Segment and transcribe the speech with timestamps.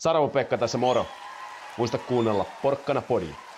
[0.00, 1.06] Sarvo Pekka tässä moro.
[1.78, 3.49] Muista kuunnella Porkkana Podia.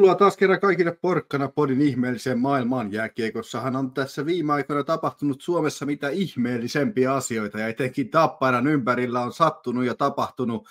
[0.00, 2.92] Tervetuloa taas kerran kaikille Porkkana Podin ihmeelliseen maailmaan.
[2.92, 9.32] Jääkiekossahan on tässä viime aikoina tapahtunut Suomessa mitä ihmeellisempiä asioita ja etenkin Tapparan ympärillä on
[9.32, 10.68] sattunut ja tapahtunut.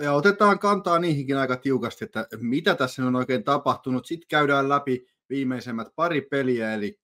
[0.00, 4.06] Ja otetaan kantaa niihinkin aika tiukasti, että mitä tässä on oikein tapahtunut.
[4.06, 7.00] Sitten käydään läpi viimeisemmät pari peliä, eli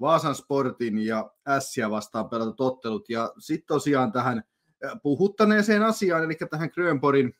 [0.00, 3.08] Vaasan Sportin ja Ässiä vastaan pelatut ottelut.
[3.08, 4.42] Ja sitten tosiaan tähän
[5.02, 7.34] puhuttaneeseen asiaan, eli tähän Grönborin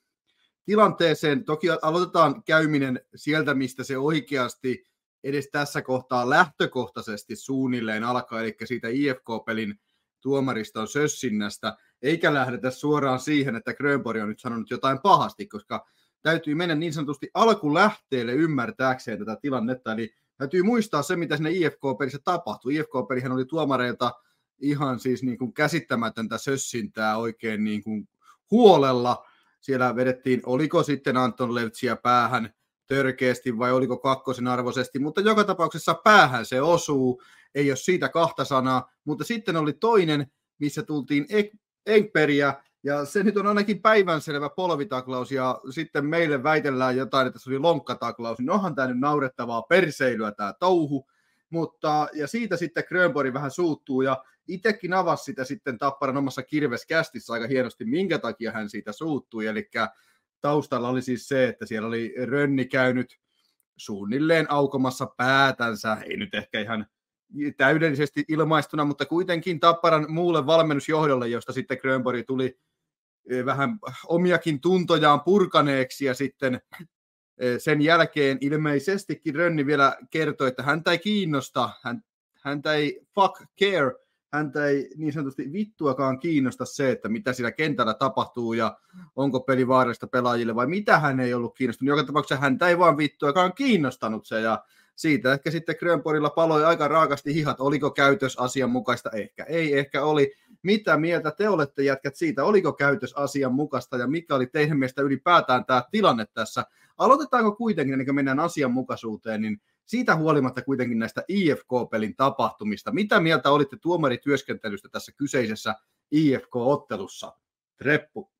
[0.64, 1.44] tilanteeseen.
[1.44, 4.84] Toki aloitetaan käyminen sieltä, mistä se oikeasti
[5.24, 9.80] edes tässä kohtaa lähtökohtaisesti suunnilleen alkaa, eli siitä IFK-pelin
[10.20, 15.86] tuomariston sössinnästä, eikä lähdetä suoraan siihen, että Grönborg on nyt sanonut jotain pahasti, koska
[16.22, 22.18] täytyy mennä niin sanotusti alkulähteelle ymmärtääkseen tätä tilannetta, eli täytyy muistaa se, mitä sinne IFK-pelissä
[22.24, 22.77] tapahtui.
[22.77, 24.12] IFK-pelihän oli tuomareilta
[24.58, 28.08] ihan siis niin kuin käsittämätöntä sössintää oikein niin kuin
[28.50, 29.27] huolella,
[29.62, 32.55] siellä vedettiin, oliko sitten Anton Levtsiä päähän
[32.86, 37.23] törkeästi vai oliko kakkosen arvoisesti, mutta joka tapauksessa päähän se osuu,
[37.55, 40.27] ei ole siitä kahta sanaa, mutta sitten oli toinen,
[40.58, 41.27] missä tultiin
[41.86, 47.50] Engperiä, ja se nyt on ainakin päivänselvä polvitaklaus, ja sitten meille väitellään jotain, että se
[47.50, 51.08] oli lonkkataklaus, niin onhan tämä nyt naurettavaa perseilyä tämä touhu,
[51.50, 57.33] mutta, ja siitä sitten Grönborg vähän suuttuu, ja itsekin avasi sitä sitten Tapparan omassa kirveskästissä
[57.33, 59.70] aika hienosti, minkä takia hän siitä suuttui, eli
[60.41, 63.19] taustalla oli siis se, että siellä oli Rönni käynyt
[63.77, 66.86] suunnilleen aukomassa päätänsä, ei nyt ehkä ihan
[67.57, 72.59] täydellisesti ilmaistuna, mutta kuitenkin Tapparan muulle valmennusjohdolle, josta sitten Grönborg tuli
[73.30, 76.61] eh, vähän omiakin tuntojaan purkaneeksi ja sitten
[77.39, 82.03] eh, sen jälkeen ilmeisestikin Rönni vielä kertoi, että häntä ei kiinnosta, hän,
[82.41, 83.92] häntä ei fuck care
[84.32, 88.78] häntä ei niin sanotusti vittuakaan kiinnosta se, että mitä siinä kentällä tapahtuu ja
[89.16, 91.88] onko peli vaarallista pelaajille vai mitä hän ei ollut kiinnostunut.
[91.88, 94.64] Joka tapauksessa häntä ei vaan vittuakaan kiinnostanut se ja
[94.96, 97.60] siitä ehkä sitten Grönporilla paloi aika raakasti hihat.
[97.60, 99.10] Oliko käytös asianmukaista?
[99.10, 100.34] Ehkä ei, ehkä oli.
[100.62, 102.44] Mitä mieltä te olette jätkät siitä?
[102.44, 106.64] Oliko käytös asianmukaista ja mikä oli teidän mielestä ylipäätään tämä tilanne tässä?
[106.98, 112.92] Aloitetaanko kuitenkin, ennen kuin mennään asianmukaisuuteen, niin siitä huolimatta kuitenkin näistä IFK-pelin tapahtumista.
[112.92, 115.74] Mitä mieltä olitte tuomarityöskentelystä tässä kyseisessä
[116.10, 117.32] IFK-ottelussa?
[117.78, 118.32] Treppu.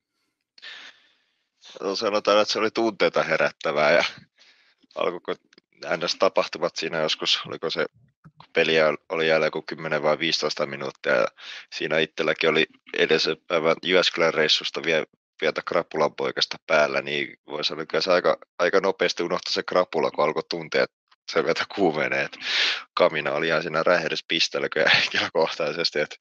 [1.81, 4.05] No sanotaan, että se oli tunteita herättävää ja
[4.95, 5.35] alkoiko
[5.97, 6.17] ns.
[6.19, 7.87] tapahtumat siinä joskus, oliko se
[8.23, 11.27] kun peliä oli jäljellä kuin 10 vai 15 minuuttia ja
[11.75, 12.67] siinä itselläkin oli
[12.99, 15.07] edellisen päivän Jyväskylän reissusta vielä
[15.41, 20.11] pientä krapulan poikasta päällä, niin voisi olla kyllä se aika, aika nopeasti unohtaa se krapula,
[20.11, 20.97] kun alkoi tuntea, että
[21.33, 22.39] se vetä kuumenee, että
[22.95, 26.17] Kamina oli ihan siinä räjähdyspisteellä henkilökohtaisesti, että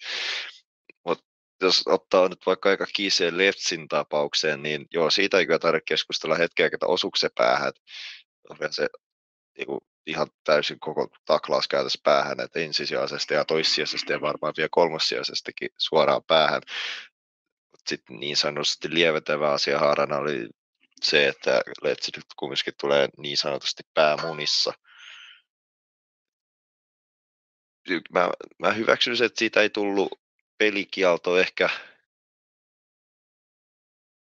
[1.05, 1.25] mutta
[1.61, 6.35] jos ottaa nyt vaikka aika kiiseen Leftsin tapaukseen, niin joo, siitä ei kyllä tarvitse keskustella
[6.35, 8.89] hetkeä, että osuuko se päähän, että se
[9.57, 9.67] niin
[10.07, 16.23] ihan täysin koko taklaus käytössä päähän, että ensisijaisesti ja toissijaisesti ja varmaan vielä kolmossijaisestikin suoraan
[16.27, 16.61] päähän.
[17.87, 20.49] Sitten niin sanotusti lieventävä asia haarana oli
[21.01, 24.73] se, että Letsi nyt kumminkin tulee niin sanotusti päämunissa–
[28.13, 28.29] mä,
[28.59, 30.19] mä hyväksyn että siitä ei tullut
[30.57, 31.69] pelikielto, ehkä,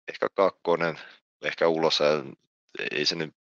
[0.08, 1.00] ehkä kakkonen,
[1.42, 1.98] ehkä ulos,
[2.90, 3.34] ei se nyt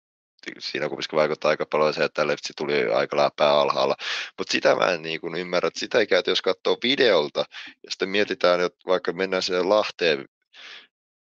[0.58, 3.96] siinä kumminkin vaikuttaa aika paljon se, että Leftsi tuli aika läpää alhaalla.
[4.38, 7.44] Mutta sitä mä en niin ymmärrä, että sitä ikään, että jos katsoo videolta
[7.84, 10.28] ja sitten mietitään, että vaikka mennään sinne Lahteen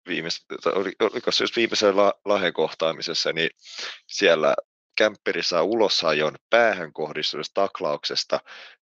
[0.07, 0.45] viimeis,
[0.99, 3.49] oliko se just viimeisessä la, Lahden kohtaamisessa, niin
[4.07, 4.55] siellä
[4.97, 8.39] kämpperi saa ulosajon päähän kohdistuneesta taklauksesta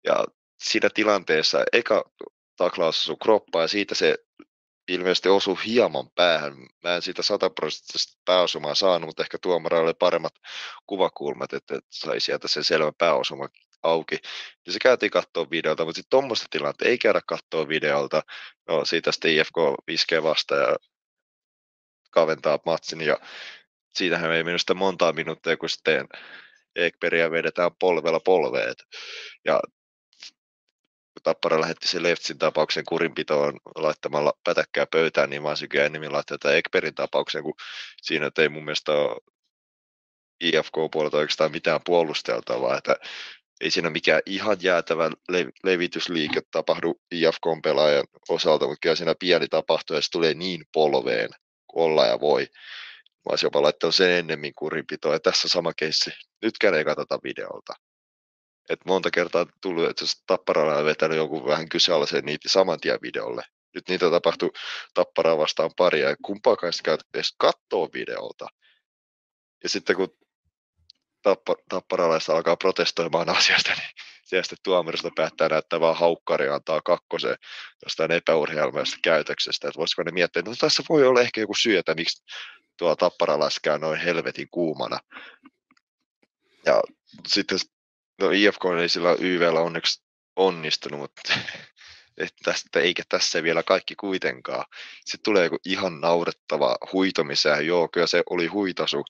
[0.03, 0.25] ja
[0.63, 2.11] siinä tilanteessa eka
[2.57, 4.17] taklaus sun kroppaa ja siitä se
[4.87, 6.53] ilmeisesti osu hieman päähän.
[6.83, 10.33] Mä en siitä sataprosenttisesti pääosumaa saanut, mutta ehkä tuomarilla oli paremmat
[10.87, 13.49] kuvakulmat, että, että sai sieltä sen selvä pääosuma
[13.83, 14.17] auki.
[14.65, 18.21] Ja se käytiin katsoa videolta, mutta sitten tuommoista tilannetta ei käydä katsoa videolta.
[18.67, 19.55] No siitä sitten IFK
[19.87, 20.75] iskee vasta ja
[22.11, 23.17] kaventaa matsin ja
[23.95, 26.07] siitähän ei minusta montaa minuuttia, kun sitten
[26.75, 28.77] Ekperiä vedetään polvella polveet.
[29.45, 29.59] Ja
[31.23, 36.55] Tappara lähetti sen Leftsin tapauksen kurinpitoon laittamalla pätäkkää pöytään, niin vaan sekin enemmän laittaa tätä
[36.55, 37.53] Ekperin tapauksen, kun
[38.01, 39.17] siinä ei mun mielestä ole
[40.41, 42.95] IFK-puolelta oikeastaan mitään puolusteltavaa, että
[43.61, 49.95] ei siinä mikään ihan jäätävä le- levitysliike tapahdu IFK-pelaajan osalta, mutta kyllä siinä pieni tapahtuu
[49.95, 51.29] ja se tulee niin polveen
[51.67, 52.47] kuin olla ja voi.
[53.05, 56.11] Mä olisin jopa laittanut sen ennemmin kurinpitoa ja tässä sama keissi.
[56.41, 57.73] Nytkään ei katsota videolta.
[58.69, 62.99] Et monta kertaa tullut, että jos Tapparalla on vetänyt jonkun vähän kyseenalaisen niitä saman tien
[63.01, 63.43] videolle.
[63.75, 64.51] Nyt niitä tapahtuu
[64.93, 68.47] Tapparaa vastaan paria ja kumpaakaan sitä edes kattoo videolta.
[69.63, 70.17] Ja sitten kun
[71.21, 73.89] tappa, tapparalaista alkaa protestoimaan asiasta, niin
[74.43, 77.35] sitten tuomarista päättää näyttää vaan haukkari antaa kakkosen
[77.83, 79.67] jostain epäurheilmaisesta käytöksestä.
[79.67, 82.23] Että voisiko ne miettiä, että no, tässä voi olla ehkä joku syy, että miksi
[82.77, 84.99] tuo tapparalais käy noin helvetin kuumana.
[86.65, 86.81] Ja
[87.27, 87.59] sitten
[88.21, 90.03] no IFK ei sillä YVllä onneksi
[90.35, 91.21] onnistunut, mutta
[92.17, 94.65] että tästä, eikä tässä vielä kaikki kuitenkaan.
[95.05, 97.67] Sitten tulee joku ihan naurettava huitomiseen.
[97.67, 99.03] Joo, kyllä se oli huitasu.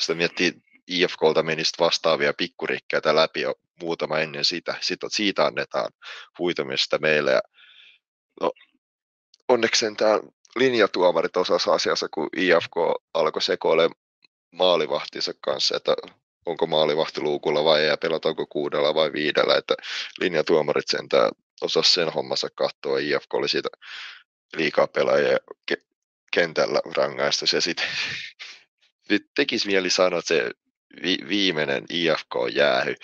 [0.00, 0.54] Sitten miettii,
[0.86, 4.74] IFKlta menisi vastaavia pikkurikkeitä läpi jo muutama ennen sitä.
[4.80, 5.92] Sitten siitä annetaan
[6.38, 7.32] huitomista meille.
[7.32, 7.40] Ja,
[8.40, 8.52] no,
[9.48, 10.20] onneksi tämä
[10.56, 12.76] linjatuomarit osassa asiassa, kun IFK
[13.14, 14.00] alkoi sekoilemaan
[14.52, 15.94] maalivahtinsa kanssa, että
[16.46, 19.74] onko maalivahti luukulla vai ei, ja pelataanko kuudella vai viidellä, että
[20.20, 23.68] linjatuomarit sentään osas sen hommansa katsoa, IFK oli siitä
[24.56, 25.38] liikaa pelaajia
[25.72, 25.84] ke-
[26.32, 27.86] kentällä rangaistus, ja sitten
[29.08, 30.50] sit tekisi mieli sanoa, että se
[31.02, 32.94] vi- viimeinen IFK-jäähy,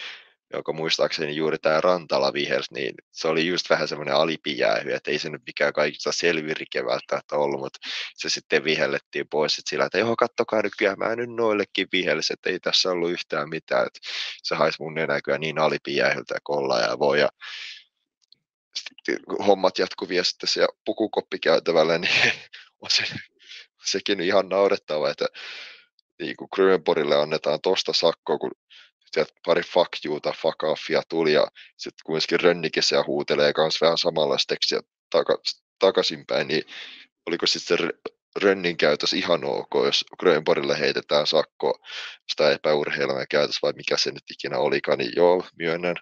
[0.53, 5.19] jonka muistaakseni juuri tämä Rantala vihelsi, niin se oli just vähän semmoinen alipijäähy, että ei
[5.19, 7.79] se nyt mikään kaikista selvirike välttämättä ollut, mutta
[8.15, 12.33] se sitten vihellettiin pois, että sillä, että joo, kattokaa nyt, kyllä mä nyt noillekin vihelsi,
[12.33, 14.01] että ei tässä ollut yhtään mitään, että
[14.43, 17.29] se haisi mun nenäkyä niin alipijäähyltä kolla ja voi, ja
[18.77, 22.33] sitten hommat jatkuvia sitten siellä pukukoppikäytävällä, niin
[22.83, 23.05] on se,
[23.85, 25.27] sekin ihan naurettava, että
[26.19, 28.51] niin kuin Grönborille annetaan tosta sakkoa, kun
[29.13, 33.99] sieltä pari fuck youta, fuck offia tuli ja sitten kuitenkin Rönnikessä ja huutelee myös vähän
[33.99, 34.81] samanlaista tekstiä
[35.11, 35.39] taka,
[35.79, 36.65] takaisinpäin, niin
[37.27, 37.93] oliko sitten se
[38.43, 41.81] Rönnin käytös ihan ok, jos Grönborille heitetään sakko
[42.31, 45.97] sitä epäurheilun käytös vai mikä se nyt ikinä olikaan, niin joo, myönnän.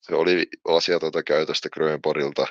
[0.00, 2.46] Se oli asiatonta käytöstä Grönborilta.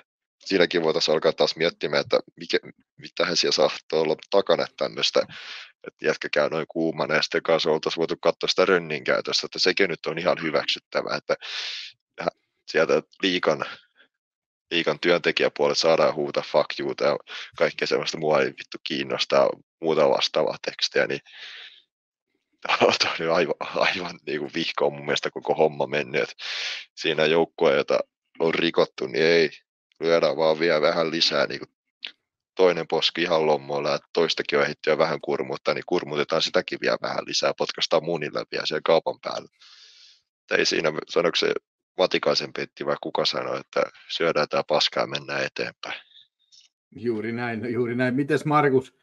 [0.45, 2.57] Siinäkin voitaisiin alkaa taas miettimään, että mikä,
[2.97, 5.21] mitähän siellä saattoi olla takana tämmöistä
[5.87, 9.59] että jätkä käy noin kuumana ja sitten kanssa oltaisiin voitu katsoa sitä rönnin käytöstä, että
[9.59, 11.35] sekin nyt on ihan hyväksyttävää, että
[12.71, 13.65] sieltä liikan,
[14.71, 17.17] liikan työntekijäpuolet saadaan huuta fuck you ja
[17.57, 19.49] kaikkea sellaista mua ei vittu kiinnostaa
[19.81, 21.21] muuta vastaavaa tekstiä, niin
[22.81, 22.93] on
[23.33, 26.29] aivan, aivan niin kuin vihko on mun mielestä koko homma mennyt,
[26.95, 27.99] siinä joukkue, jota
[28.39, 29.49] on rikottu, niin ei,
[29.99, 31.69] lyödään vaan vielä vähän lisää niin kuin
[32.55, 37.25] toinen poski ihan lommoilla ja toistakin on ehditty vähän kurmuuttaa, niin kurmutetaan sitäkin vielä vähän
[37.25, 39.47] lisää, potkastaan munille vielä siellä kaupan päällä.
[40.47, 41.53] Tai ei siinä, sanoiko se
[41.97, 46.01] Vatikaisen Petti vai kuka sanoi, että syödään tämä paskaa ja mennään eteenpäin.
[46.95, 48.15] Juuri näin, juuri näin.
[48.15, 48.93] Mites Markus,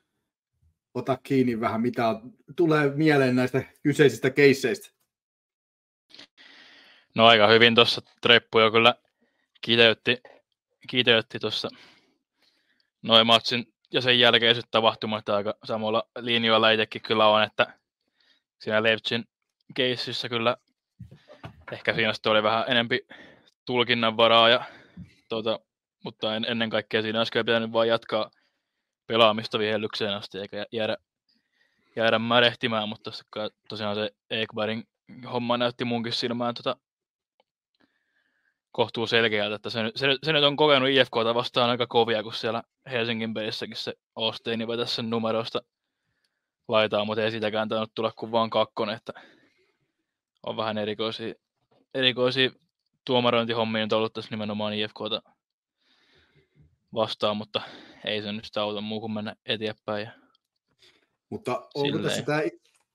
[0.95, 2.03] ota kiinni vähän, mitä
[2.57, 4.91] tulee mieleen näistä kyseisistä keisseistä?
[7.15, 8.95] No aika hyvin tuossa Treppu jo kyllä
[9.61, 10.21] kiteytti,
[10.89, 11.69] kiteytti tuossa
[13.03, 17.79] noin matsin ja sen jälkeiset tapahtumat aika samalla linjoilla itsekin kyllä on, että
[18.61, 19.25] siinä Levchin
[19.75, 20.57] keississä kyllä
[21.73, 23.07] ehkä siinä oli vähän enempi
[23.67, 24.65] tulkinnan varaa, ja,
[25.29, 25.61] tuota,
[26.05, 28.31] mutta en, ennen kaikkea siinä olisi pitänyt vain jatkaa
[29.07, 30.97] pelaamista vihellykseen asti eikä jäädä,
[31.97, 33.11] jäädä märehtimään, mutta
[33.69, 34.85] tosiaan se Ekbergin
[35.33, 36.77] homma näytti munkin silmään tota,
[38.73, 42.63] kohtuu selkeältä, että se, se, se nyt on kokenut IFKta vastaan aika kovia, kun siellä
[42.91, 45.63] Helsingin pelissäkin se Osteini vetäisi sen numerosta
[46.69, 49.13] laitaa, mutta ei sitäkään tainnut tulla kuin vaan kakkonen, että
[50.47, 51.35] on vähän erikoisia,
[51.95, 52.51] erikoisia
[53.05, 55.23] tuomarointihommia nyt ollut tässä nimenomaan IFKta
[56.95, 57.63] vastaan, mutta
[58.05, 60.11] ei se nyt sitä auta muu kuin mennä eteenpäin.
[61.31, 62.41] Mutta onko tässä, tämä,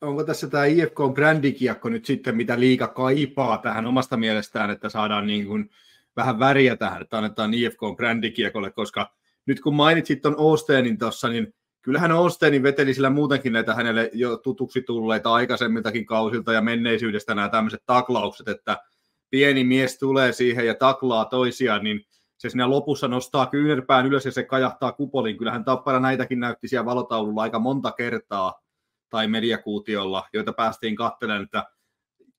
[0.02, 5.28] onko tässä tämä IFK brändikiekko nyt sitten, mitä liika kaipaa tähän omasta mielestään, että saadaan
[5.28, 5.70] niin kuin
[6.16, 9.12] vähän väriä tähän, että annetaan IFK brändikiekolle, koska
[9.46, 14.38] nyt kun mainitsit tuon Osteenin tuossa, niin kyllähän Osteenin veteli sillä muutenkin näitä hänelle jo
[14.38, 18.78] tutuksi tulleita aikaisemmiltakin kausilta ja menneisyydestä nämä tämmöiset taklaukset, että
[19.30, 22.06] pieni mies tulee siihen ja taklaa toisiaan, niin
[22.38, 25.38] se siinä lopussa nostaa kyynärpään ylös ja se kajahtaa kupoliin.
[25.38, 28.67] Kyllähän Tappara näitäkin näytti siellä valotaululla aika monta kertaa
[29.10, 31.66] tai mediakuutiolla, joita päästiin katselemaan, että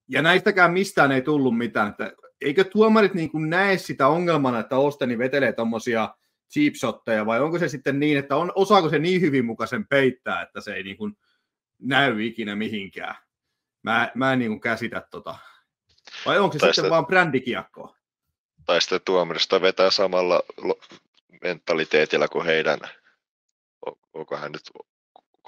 [0.08, 1.88] ja näistäkään mistään ei tullut mitään.
[1.88, 6.14] Että eikö tuomarit niin kuin näe sitä ongelmana, että Osteni vetelee tuommoisia
[6.54, 10.42] cheap shotteja, vai onko se sitten niin, että on, osaako se niin hyvin mukaisen peittää,
[10.42, 11.18] että se ei niin kuin
[11.78, 13.14] näy ikinä mihinkään?
[13.82, 15.38] Mä, mä en niin kuin käsitä tota.
[16.26, 17.96] Vai onko se tai sitten sitä, vaan brändikiekkoa?
[18.64, 20.42] Tai sitten tuomarista vetää samalla
[21.42, 22.78] mentaliteetillä kuin heidän,
[24.14, 24.70] onko hän nyt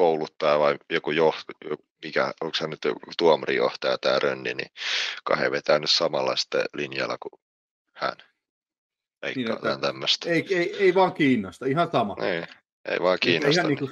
[0.01, 1.53] kouluttaja vai joku johto,
[2.05, 4.71] mikä, onko hän nyt joku tuomarijohtaja tämä Rönni, niin
[5.25, 7.41] kai vetää nyt samalla sitten linjalla kuin
[7.93, 8.17] hän.
[9.23, 10.31] Eikä niin, että, tämmöistä.
[10.31, 12.17] Ei, ei, ei, vaan kiinnosta, ihan sama.
[12.23, 12.43] Ei,
[12.89, 13.61] ei vaan kiinnosta.
[13.61, 13.91] Ihan, niin kuin,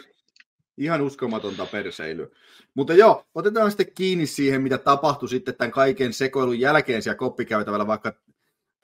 [0.76, 2.26] ihan uskomatonta perseilyä.
[2.74, 7.86] Mutta joo, otetaan sitten kiinni siihen, mitä tapahtui sitten tämän kaiken sekoilun jälkeen siellä koppikäytävällä,
[7.86, 8.12] vaikka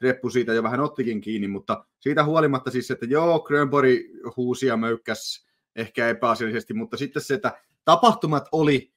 [0.01, 4.77] Reppu siitä jo vähän ottikin kiinni, mutta siitä huolimatta siis, että joo, Grönbori huusi ja
[4.77, 7.53] möykkäs ehkä epäasiallisesti, mutta sitten se, että
[7.85, 8.95] tapahtumat oli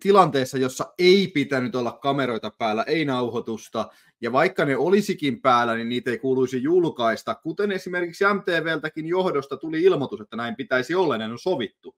[0.00, 3.88] tilanteessa, jossa ei pitänyt olla kameroita päällä, ei nauhoitusta,
[4.20, 9.82] ja vaikka ne olisikin päällä, niin niitä ei kuuluisi julkaista, kuten esimerkiksi MTVltäkin johdosta tuli
[9.82, 11.96] ilmoitus, että näin pitäisi olla, näin on sovittu.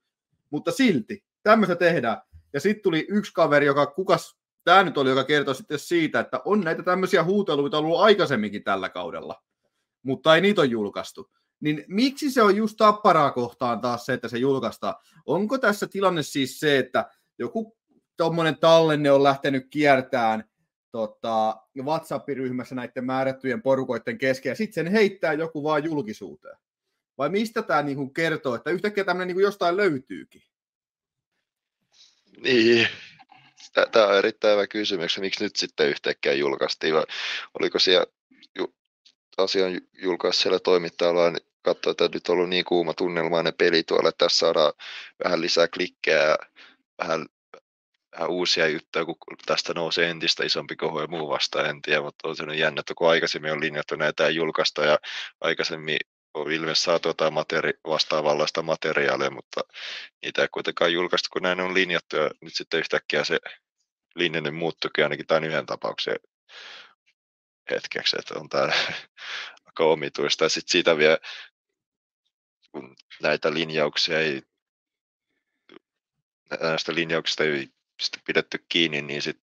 [0.51, 2.21] Mutta silti, tämmöistä tehdään.
[2.53, 6.41] Ja sitten tuli yksi kaveri, joka, kukas tämä nyt oli, joka kertoi sitten siitä, että
[6.45, 9.43] on näitä tämmöisiä huuteluita ollut aikaisemminkin tällä kaudella,
[10.03, 11.31] mutta ei niitä ole julkaistu
[11.63, 14.95] niin miksi se on just tapparaa kohtaan taas se, että se julkaistaan?
[15.27, 17.77] Onko tässä tilanne siis se, että joku
[18.17, 20.45] tuommoinen tallenne on lähtenyt kiertään
[20.91, 26.57] tota, WhatsApp-ryhmässä näiden määrättyjen porukoiden kesken, ja sitten sen heittää joku vaan julkisuuteen?
[27.19, 30.43] Vai mistä tämä niinku kertoo, että yhtäkkiä tämmöinen niinku jostain löytyykin?
[32.41, 32.89] Niin,
[33.93, 35.19] tämä on erittäin hyvä kysymys.
[35.19, 36.95] Miksi nyt sitten yhtäkkiä julkaistiin?
[36.95, 37.05] Vai
[37.61, 38.07] oliko siellä
[39.37, 44.25] asian julkaisi siellä toimittajalla katsoa, että nyt on ollut niin kuuma tunnelmainen peli tuolla, että
[44.25, 44.73] tässä saadaan
[45.25, 46.39] vähän lisää klikkejä ja
[46.99, 47.27] vähän,
[48.13, 49.17] vähän uusia juttuja, kun
[49.47, 52.95] tästä nousee entistä isompi kohu ja muu vasta, en tiedä, mutta on sellainen jännä, että
[52.95, 54.99] kun aikaisemmin on linjattu näitä julkaista ja
[55.41, 55.99] aikaisemmin
[56.35, 59.61] on ilmeisesti saatu jotain materi- vastaavanlaista materiaalia, mutta
[60.23, 63.39] niitä ei kuitenkaan julkaistu, kun näin on linjattu ja nyt sitten yhtäkkiä se
[64.15, 66.17] linjanne muuttuikin ainakin tämän yhden tapauksen
[67.71, 68.73] hetkeksi, että on tämä
[69.67, 70.45] aika omituista.
[70.45, 71.19] Ja sitten siitä vielä
[72.73, 74.43] kun näitä linjauksia ei,
[76.61, 77.69] näistä linjauksista ei
[78.27, 79.53] pidetty kiinni, niin sitten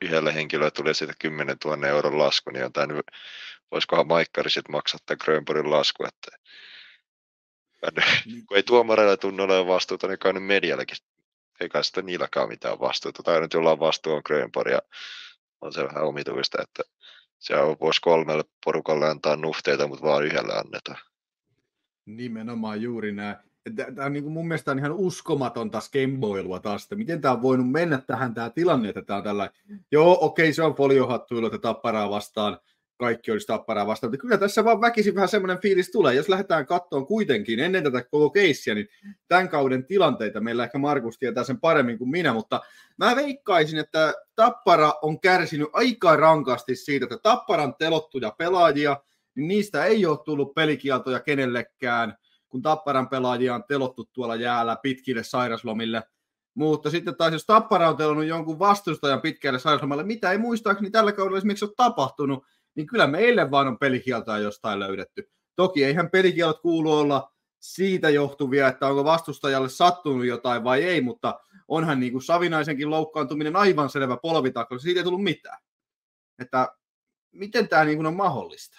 [0.00, 3.06] yhdelle henkilölle tulee siitä 10 000 euron lasku, niin tämä nyt,
[3.70, 6.30] voisikohan Maikkari sitten maksaa tämän Grönborgin lasku, että
[8.26, 8.46] niin.
[8.46, 10.96] kun ei tuomareilla tunnu olevan vastuuta, niin kai nyt mediallekin,
[11.60, 14.82] eikä sitä niilläkään mitään vastuuta, tai nyt jollain vastuu on Grönborg, ja
[15.60, 16.82] on se vähän omituista, että
[17.38, 20.98] siellä voisi kolmelle porukalle antaa nuhteita, mutta vaan yhdelle annetaan.
[22.06, 23.36] Nimenomaan juuri näin.
[23.76, 27.70] Tämä on niin mun mielestä on ihan uskomatonta skemboilua taas, että miten tämä on voinut
[27.70, 29.50] mennä tähän tämä tilanne, että tämä on tällä,
[29.92, 32.58] joo okei se on foliohattuilu, että tapparaa vastaan,
[32.96, 36.66] kaikki olisi tapparaa vastaan, mutta kyllä tässä vaan väkisin vähän semmoinen fiilis tulee, jos lähdetään
[36.66, 38.88] kattoon kuitenkin ennen tätä koko keissiä, niin
[39.28, 42.60] tämän kauden tilanteita meillä ehkä Markus tietää sen paremmin kuin minä, mutta
[42.98, 48.96] mä veikkaisin, että Tappara on kärsinyt aika rankasti siitä, että Tapparan telottuja pelaajia,
[49.36, 52.16] niin niistä ei ole tullut pelikieltoja kenellekään,
[52.48, 56.02] kun Tapparan pelaajia on telottu tuolla jäällä pitkille sairaslomille.
[56.54, 61.12] Mutta sitten taas jos Tappara on telonnut jonkun vastustajan pitkälle sairaslomalle, mitä ei muistaakseni tällä
[61.12, 65.30] kaudella esimerkiksi ole tapahtunut, niin kyllä meille vaan on pelikieltoja jostain löydetty.
[65.56, 71.40] Toki eihän pelikielot kuulu olla siitä johtuvia, että onko vastustajalle sattunut jotain vai ei, mutta
[71.68, 75.58] onhan niin kuin Savinaisenkin loukkaantuminen aivan selvä polvitakko, siitä ei tullut mitään.
[76.38, 76.68] Että
[77.32, 78.78] miten tämä niin kuin on mahdollista?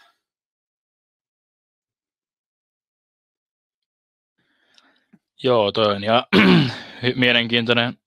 [5.44, 6.28] Joo, toi on ja
[7.16, 7.98] mielenkiintoinen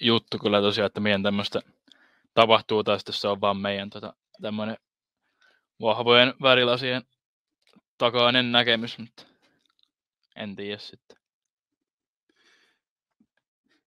[0.00, 1.60] juttu kyllä tosiaan, että meidän tämmöistä
[2.34, 4.76] tapahtuu tästä, se on vaan meidän tota, tämmöinen
[5.80, 7.02] vahvojen värilasien
[7.98, 9.22] takainen näkemys, mutta
[10.36, 11.16] en tiedä sitten.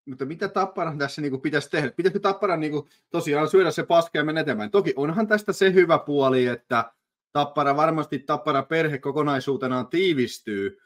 [0.06, 1.90] Mutta mitä Tapparan tässä niin kuin pitäisi tehdä?
[1.90, 4.70] Pitäisikö Tapparan niin kuin, tosiaan syödä se paska ja mennä eteenpäin?
[4.70, 6.92] Toki onhan tästä se hyvä puoli, että
[7.32, 10.80] Tappara varmasti Tappara perhe kokonaisuutenaan tiivistyy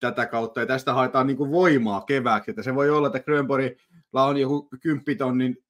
[0.00, 4.24] tätä kautta, ja tästä haetaan niin kuin voimaa kevääksi, että se voi olla, että Grönborgilla
[4.24, 5.64] on joku kymppitonnin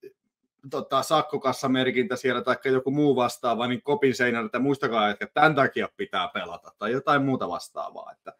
[0.71, 5.89] tota, sakkokassamerkintä siellä tai joku muu vastaava, niin kopin seinällä, että muistakaa, että tämän takia
[5.97, 8.13] pitää pelata tai jotain muuta vastaavaa.
[8.13, 8.33] Että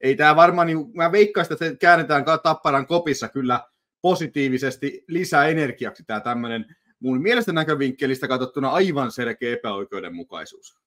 [0.00, 3.60] ei tämä varmaan, niin, mä veikkaan, että se käännetään Tapparan kopissa kyllä
[4.02, 10.78] positiivisesti lisää energiaksi tämä tämmöinen mun mielestä näkövinkkelistä katsottuna aivan selkeä epäoikeudenmukaisuus.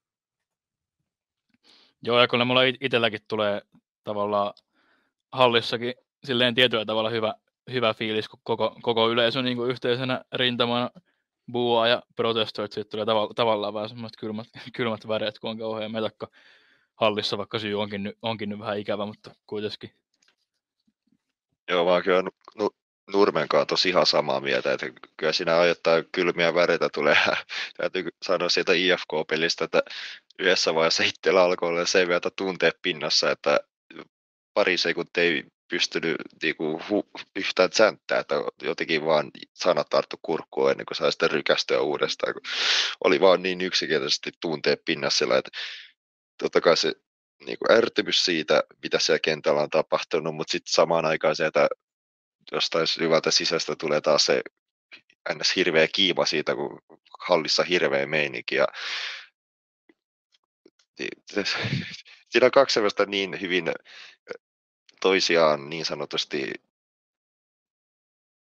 [2.03, 3.62] Joo, ja kyllä mulla itselläkin tulee
[4.03, 4.53] tavallaan
[5.31, 5.93] hallissakin
[6.24, 7.34] silleen tietyllä tavalla hyvä,
[7.72, 10.89] hyvä fiilis, kun koko, koko yleisö niin kuin yhteisenä rintamana
[11.51, 15.91] buuaa ja protestoi, että tulee tavalla, tavallaan vähän semmoiset kylmät, kylmät väreet, kun on kauhean
[15.91, 16.27] metakka
[16.96, 19.91] hallissa, vaikka syy onkin, onkin nyt vähän ikävä, mutta kuitenkin.
[21.70, 22.24] Joo, mä oon kyllä
[23.13, 24.86] Nurmen kanssa tosi ihan samaa mieltä, että
[25.17, 27.17] kyllä siinä ajoittaa kylmiä väreitä tulee.
[27.77, 29.84] Täytyy sanoa siitä IFK-pelistä, että
[30.39, 33.60] yhdessä vaiheessa itsellä alkoi olla sen verran tunteet pinnassa, että
[34.62, 40.86] pari sekuntia ei pystynyt niinku, hu, yhtään tsänttää, että jotenkin vaan sanat tarttu kurkkuun ennen
[40.86, 42.34] kuin sai sitten rykästyä uudestaan.
[42.34, 42.41] Kun
[43.03, 45.51] oli vaan niin yksinkertaisesti tunteet pinnassa, että
[46.38, 46.94] totta kai se
[47.46, 51.70] niin kuin ärtymys siitä, mitä siellä kentällä on tapahtunut, mutta sitten samaan aikaan sieltä
[52.51, 54.41] jostain syvältä sisästä tulee taas se
[55.34, 55.56] ns.
[55.56, 56.82] hirveä kiiva siitä, kun
[57.20, 58.56] hallissa hirveä meininki.
[58.56, 58.68] Ja
[62.32, 63.72] siinä on kaksi sellaista niin hyvin
[65.01, 66.53] toisiaan niin sanotusti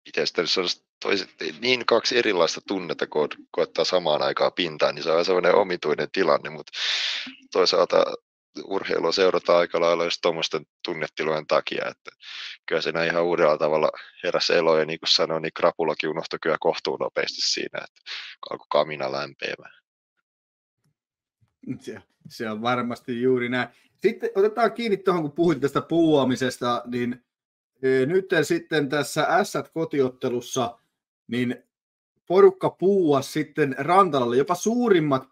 [0.07, 0.43] miten sitä
[1.03, 6.09] toiset, niin kaksi erilaista tunnetta, kun koettaa samaan aikaan pintaan, niin se on sellainen omituinen
[6.13, 6.73] tilanne, mutta
[7.53, 8.05] toisaalta
[8.65, 12.11] urheilua seurataan aika lailla just tuommoisten tunnetilojen takia, että
[12.67, 13.91] kyllä siinä ihan uudella tavalla
[14.25, 18.01] heräsi elo, ja niin kuin sanoin, niin krapulakin unohtui kyllä kohtuun nopeasti siinä, että
[18.51, 19.86] alkoi kamina lämpeämään.
[21.81, 23.69] Se, se on varmasti juuri näin.
[23.97, 27.25] Sitten otetaan kiinni tuohon, kun puhuit tästä puuaamisesta, niin
[27.83, 30.79] e, nyt sitten tässä S-kotiottelussa,
[31.29, 31.57] niin
[32.27, 35.29] porukka puua sitten Rantalalle, jopa suurimmat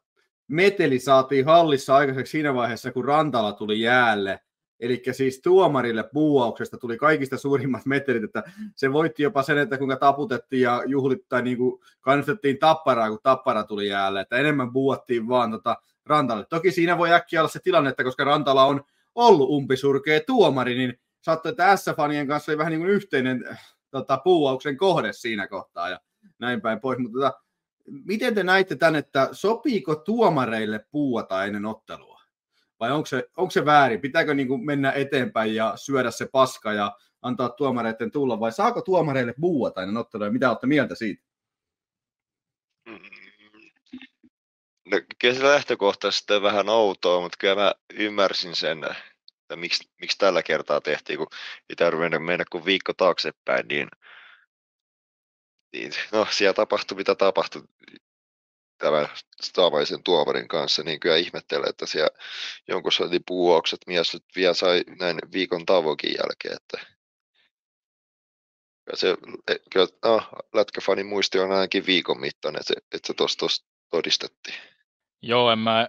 [0.48, 4.40] meteli saatiin hallissa aikaiseksi siinä vaiheessa, kun Rantala tuli jäälle.
[4.80, 8.42] Eli siis tuomarille puuauksesta tuli kaikista suurimmat metelit, että
[8.74, 13.64] se voitti jopa sen, että kuinka taputettiin ja juhlittain niin kuin kannustettiin tapparaa, kun tappara
[13.64, 16.46] tuli jäälle, että enemmän puuattiin vaan tota Rantalle.
[16.48, 21.00] Toki siinä voi äkkiä olla se tilanne, että koska Rantala on ollut umpisurkea tuomari, niin
[21.20, 23.58] saattoi, että S-fanien kanssa oli vähän niin kuin yhteinen
[23.90, 26.00] tota, puuauksen kohde siinä kohtaa ja
[26.38, 27.40] näin päin pois, mutta tota,
[28.04, 32.20] miten te näitte tämän, että sopiiko tuomareille puuata ennen ottelua?
[32.80, 34.00] Vai onko se, onko se väärin?
[34.00, 38.40] Pitääkö niin kuin mennä eteenpäin ja syödä se paska ja antaa tuomareiden tulla?
[38.40, 40.30] Vai saako tuomareille puuata ennen ottelua?
[40.30, 41.24] Mitä olette mieltä siitä?
[42.86, 43.23] Mm.
[44.90, 48.84] No, kyllä se lähtökohtaisesti vähän outoa, mutta kyllä mä ymmärsin sen,
[49.42, 51.26] että miksi, miksi tällä kertaa tehtiin, kun
[51.70, 53.88] ei tarvinnut mennä kuin viikko taaksepäin, niin
[55.72, 57.62] niin, no siellä tapahtui mitä tapahtui
[58.78, 59.08] tämän
[59.42, 62.10] Stavaisen tuomarin kanssa, niin kyllä ihmettelee, että siellä
[62.68, 66.86] jonkun soitin puuaukset mies nyt vielä sai näin viikon tavokin jälkeen, että
[68.84, 69.16] kyllä se,
[69.48, 70.22] e, kyllä, no,
[70.54, 74.73] lätkäfanin muisti on ainakin viikon mittainen, että se, että se tuossa todistettiin.
[75.26, 75.88] Joo, en mä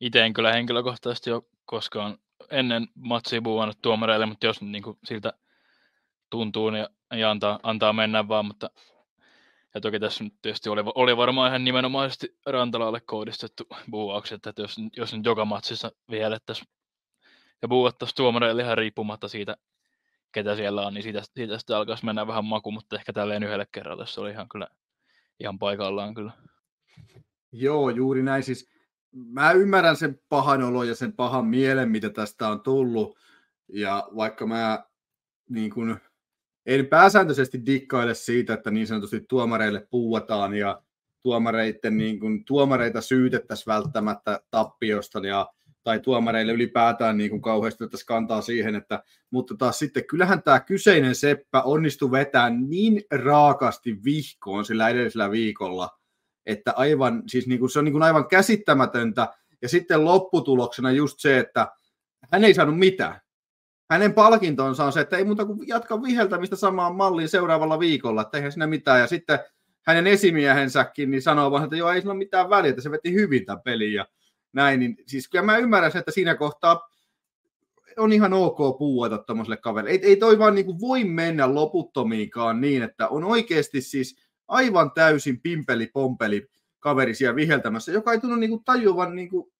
[0.00, 2.18] itse en kyllä henkilökohtaisesti ole koskaan
[2.50, 5.32] ennen matsia puhunut tuomareille, mutta jos niin kuin siltä
[6.30, 8.70] tuntuu, niin ja antaa, antaa mennä vaan, mutta
[9.74, 14.76] ja toki tässä nyt tietysti oli, oli varmaan ihan nimenomaisesti Rantalalle kohdistettu buuaukset, että jos,
[14.96, 16.68] jos nyt joka matsissa vihellettäisiin
[17.62, 19.56] ja buuattaisiin tuomareille ihan riippumatta siitä,
[20.32, 23.66] ketä siellä on, niin siitä, siitä sitten alkaisi mennä vähän maku, mutta ehkä tälleen yhdelle
[23.72, 24.68] kerralle se oli ihan kyllä
[25.40, 26.32] ihan paikallaan kyllä.
[27.52, 28.42] Joo, juuri näin.
[28.42, 28.68] Siis
[29.12, 33.18] mä ymmärrän sen pahan olo ja sen pahan mielen, mitä tästä on tullut.
[33.68, 34.84] Ja vaikka mä
[35.50, 35.98] niin kun,
[36.66, 40.82] en pääsääntöisesti dikkaile siitä, että niin sanotusti tuomareille puuataan ja
[41.22, 45.48] tuomareiden, niin kun, tuomareita syytettäisiin välttämättä tappiosta ja,
[45.84, 50.60] tai tuomareille ylipäätään niin kuin kauheasti otettaisiin kantaa siihen, että, mutta taas sitten kyllähän tämä
[50.60, 55.97] kyseinen Seppä onnistui vetämään niin raakasti vihkoon sillä edellisellä viikolla,
[56.48, 59.28] että aivan, siis niin kuin, se on niin kuin aivan käsittämätöntä.
[59.62, 61.68] Ja sitten lopputuloksena just se, että
[62.32, 63.20] hän ei saanut mitään.
[63.90, 68.38] Hänen palkintonsa on se, että ei muuta kuin jatka viheltämistä samaan malliin seuraavalla viikolla, että
[68.38, 69.00] eihän siinä mitään.
[69.00, 69.38] Ja sitten
[69.86, 73.12] hänen esimiehensäkin niin sanoo vaan, että joo, ei sillä ole mitään väliä, että se veti
[73.12, 74.06] hyvin tämän pelin ja
[74.52, 74.80] näin.
[74.80, 76.88] Niin, siis kyllä mä ymmärrän että siinä kohtaa
[77.96, 79.90] on ihan ok puuata tuommoiselle kaverille.
[79.90, 84.16] Ei, ei toi vaan niin kuin voi mennä loputtomiinkaan niin, että on oikeasti siis–
[84.48, 86.48] aivan täysin pimpeli pompeli
[86.80, 89.52] kaveri siellä viheltämässä, joka ei tunnu niinku tajuvan, niinku,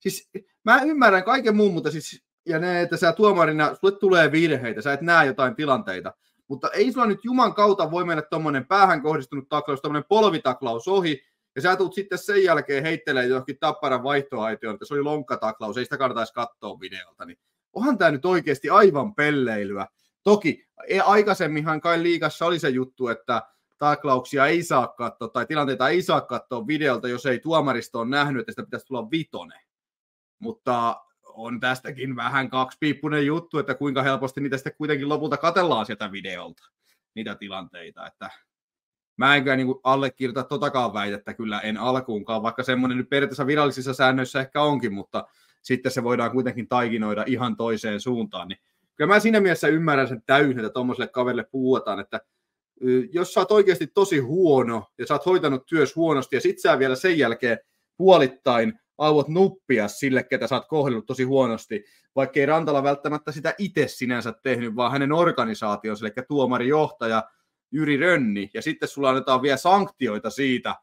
[0.00, 0.30] siis
[0.64, 4.92] mä ymmärrän kaiken muun, mutta siis, ja ne, että sä tuomarina, sulle tulee virheitä, sä
[4.92, 6.12] et näe jotain tilanteita,
[6.48, 11.22] mutta ei sulla nyt juman kautta voi mennä tuommoinen päähän kohdistunut taklaus, tuommoinen polvitaklaus ohi,
[11.56, 15.84] ja sä tulet sitten sen jälkeen heittelee johonkin tapparan vaihtoaitioon, että se oli lonkkataklaus, ei
[15.84, 17.38] sitä kannattaisi katsoa videolta, niin
[17.72, 19.86] onhan tämä nyt oikeasti aivan pelleilyä.
[20.22, 23.42] Toki e, aikaisemminhan kai liikassa oli se juttu, että
[23.82, 28.40] taklauksia ei saa katsoa tai tilanteita ei saa katsoa videolta, jos ei tuomaristo ole nähnyt,
[28.40, 29.60] että sitä pitäisi tulla vitone.
[30.38, 36.12] Mutta on tästäkin vähän kaksipiippunen juttu, että kuinka helposti niitä sitten kuitenkin lopulta katellaan sieltä
[36.12, 36.64] videolta,
[37.14, 38.06] niitä tilanteita.
[38.06, 38.30] Että
[39.16, 43.94] mä en kyllä niin allekirjoita totakaan väitettä kyllä en alkuunkaan, vaikka semmoinen nyt periaatteessa virallisissa
[43.94, 45.26] säännöissä ehkä onkin, mutta
[45.62, 48.48] sitten se voidaan kuitenkin taikinoida ihan toiseen suuntaan.
[48.48, 48.58] Niin
[48.96, 52.20] kyllä mä siinä mielessä ymmärrän sen täysin, että tuommoiselle kaverille puhutaan, että
[53.12, 56.78] jos sä oot oikeasti tosi huono ja sä oot hoitanut työs huonosti ja sit sä
[56.78, 57.58] vielä sen jälkeen
[57.96, 61.84] puolittain aivot nuppia sille, ketä sä oot kohdellut tosi huonosti,
[62.16, 67.22] vaikka ei Rantala välttämättä sitä itse sinänsä tehnyt, vaan hänen organisaationsa, eli tuomarijohtaja
[67.70, 70.74] Jyri Rönni, ja sitten sulla annetaan vielä sanktioita siitä,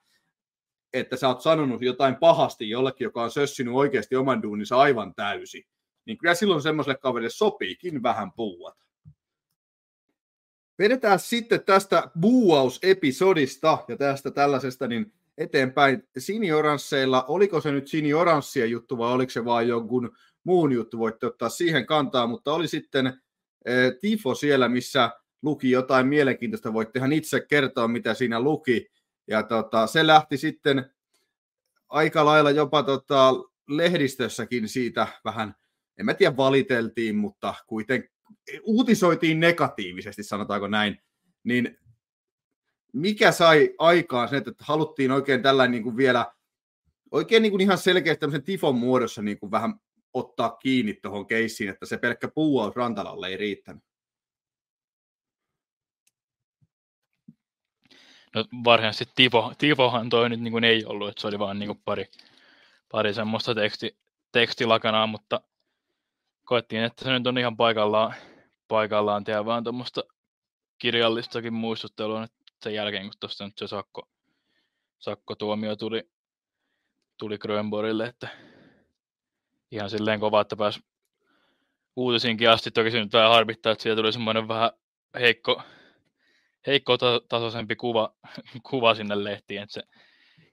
[0.94, 5.64] että sä oot sanonut jotain pahasti jollekin, joka on sössinyt oikeasti oman duuninsa aivan täysin,
[6.06, 8.89] niin kyllä silloin semmoiselle kaverille sopiikin vähän puuata.
[10.80, 16.08] Vedetään sitten tästä buuausepisodista ja tästä tällaisesta niin eteenpäin.
[16.18, 21.50] Sinioransseilla, oliko se nyt sinioranssien juttu vai oliko se vain jonkun muun juttu, voitte ottaa
[21.50, 23.08] siihen kantaa, mutta oli sitten
[23.66, 25.12] eh, Tifo siellä, missä
[25.42, 28.92] luki jotain mielenkiintoista, voitte ihan itse kertoa, mitä siinä luki.
[29.28, 30.86] Ja tota, se lähti sitten
[31.90, 33.34] aika lailla jopa tota,
[33.68, 35.56] lehdistössäkin siitä vähän,
[35.98, 38.19] en mä tiedä valiteltiin, mutta kuitenkin
[38.64, 41.02] uutisoitiin negatiivisesti, sanotaanko näin,
[41.44, 41.78] niin
[42.94, 46.34] mikä sai aikaan sen, että haluttiin oikein tällainen niin kuin vielä,
[47.12, 49.74] oikein niin kuin ihan selkeästi tämmöisen tifon muodossa niin kuin vähän
[50.14, 53.84] ottaa kiinni tuohon keissiin, että se pelkkä puuaus Rantalalle ei riittänyt?
[58.36, 61.68] No varsinaisesti Tifo, Tifohan toi nyt niin kuin ei ollut, että se oli vaan niin
[61.68, 62.06] kuin pari,
[62.92, 63.98] pari semmoista teksti,
[64.32, 65.42] tekstilakanaa, mutta
[66.50, 68.14] koettiin, että se nyt on ihan paikallaan,
[68.68, 70.04] paikallaan tehdä vaan tuommoista
[70.80, 74.10] kirjallistakin muistuttelua että sen jälkeen, kun tuosta nyt se sakko,
[75.00, 76.10] sakkotuomio tuli,
[77.18, 78.28] tuli Grönborille, että
[79.72, 80.80] ihan silleen kova, että pääsi
[81.96, 82.72] uutisinkin asti.
[82.72, 84.72] Toki se nyt vähän harmittaa, että siitä tuli semmoinen vähän
[85.20, 85.62] heikko,
[86.68, 86.98] heikko
[87.30, 88.14] tasoisempi kuva,
[88.70, 89.84] kuva sinne lehtiin, että se,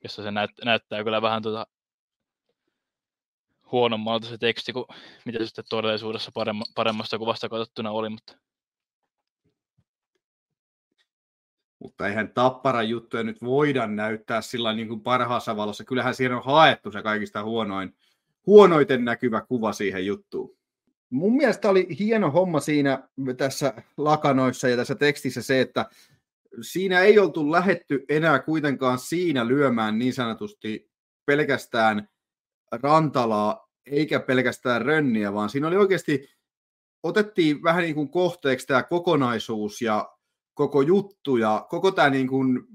[0.02, 1.66] jossa se näyt, näyttää kyllä vähän tuota
[3.72, 4.86] huonommalta se teksti kuin
[5.24, 8.36] mitä se sitten todellisuudessa paremma, paremmasta kuvasta katsottuna oli, mutta
[11.78, 15.84] Mutta eihän tappara juttuja nyt voida näyttää sillä niin kuin parhaassa valossa.
[15.84, 17.94] Kyllähän siihen on haettu se kaikista huonoin,
[18.46, 20.56] huonoiten näkyvä kuva siihen juttuun.
[21.10, 25.86] Mun mielestä oli hieno homma siinä tässä lakanoissa ja tässä tekstissä se, että
[26.60, 30.90] siinä ei oltu lähetty enää kuitenkaan siinä lyömään niin sanotusti
[31.26, 32.08] pelkästään
[32.72, 36.28] Rantalaa eikä pelkästään Rönniä, vaan siinä oli oikeasti,
[37.02, 40.12] otettiin vähän niin kuin kohteeksi tämä kokonaisuus ja
[40.54, 42.66] koko juttu ja koko tämä niin kuin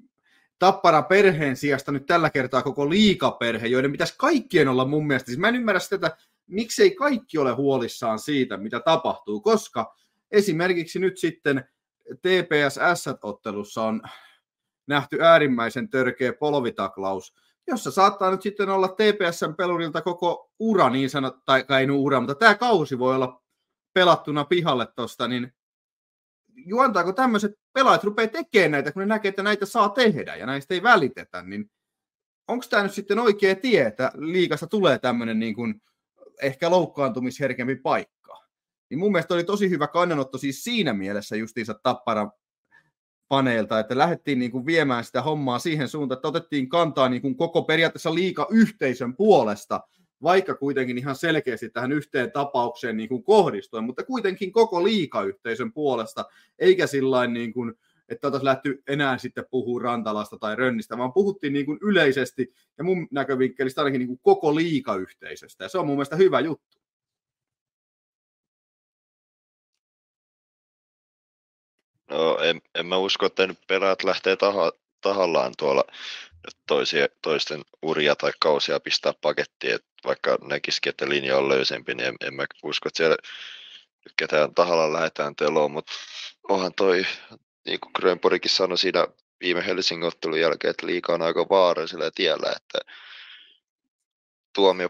[0.60, 5.26] tappara perheen sijasta nyt tällä kertaa koko liikaperhe, joiden pitäisi kaikkien olla mun mielestä.
[5.26, 9.96] Siis mä en ymmärrä sitä, että miksei kaikki ole huolissaan siitä, mitä tapahtuu, koska
[10.32, 11.66] esimerkiksi nyt sitten
[12.12, 14.02] TPS-ottelussa on
[14.88, 17.36] nähty äärimmäisen törkeä polvitaklaus,
[17.68, 22.36] jossa saattaa nyt sitten olla TPSn pelurilta koko ura niin sanot, tai ei ura, mutta
[22.36, 23.42] tämä kausi voi olla
[23.94, 25.54] pelattuna pihalle tuosta, niin
[26.66, 30.74] juontaako tämmöiset pelaajat rupeaa tekemään näitä, kun ne näkee, että näitä saa tehdä ja näistä
[30.74, 31.72] ei välitetä, niin
[32.48, 35.82] onko tämä nyt sitten oikea tie, että liikasta tulee tämmöinen niin kuin
[36.42, 38.46] ehkä loukkaantumisherkempi paikka?
[38.90, 42.32] Niin mun mielestä oli tosi hyvä kannanotto siis siinä mielessä justiinsa Tappara
[43.32, 47.36] paneelta, että lähdettiin niin kuin viemään sitä hommaa siihen suuntaan, että otettiin kantaa niin kuin
[47.36, 49.82] koko periaatteessa liika yhteisön puolesta,
[50.24, 56.26] vaikka kuitenkin ihan selkeästi tähän yhteen tapaukseen niin kuin kohdistuen, mutta kuitenkin koko liikayhteisön puolesta,
[56.60, 57.74] eikä sillä niin kuin,
[58.10, 62.84] että oltaisiin lähty enää sitten puhua Rantalasta tai Rönnistä, vaan puhuttiin niin kuin yleisesti ja
[62.84, 66.81] mun näkövinkkelistä ainakin niin kuin koko liikayhteisöstä, ja se on mun mielestä hyvä juttu.
[72.12, 74.72] No, en, en mä usko, että nyt pelaat lähtee taha,
[75.02, 75.84] tahallaan tuolla
[76.68, 82.08] toisia, toisten uria tai kausia pistää pakettiin, että vaikka näkisikin, että linja on löysempi, niin
[82.08, 83.18] en, en mä usko, että siellä
[84.18, 85.92] ketään tahalla lähdetään teloon, mutta
[86.50, 87.06] onhan toi,
[87.66, 89.08] niin kuin Grönporikin sanoi siinä
[89.42, 92.94] viime Helsingin ottelun jälkeen, että liika on aika vaarallisella tiellä, että
[94.56, 94.90] tuomio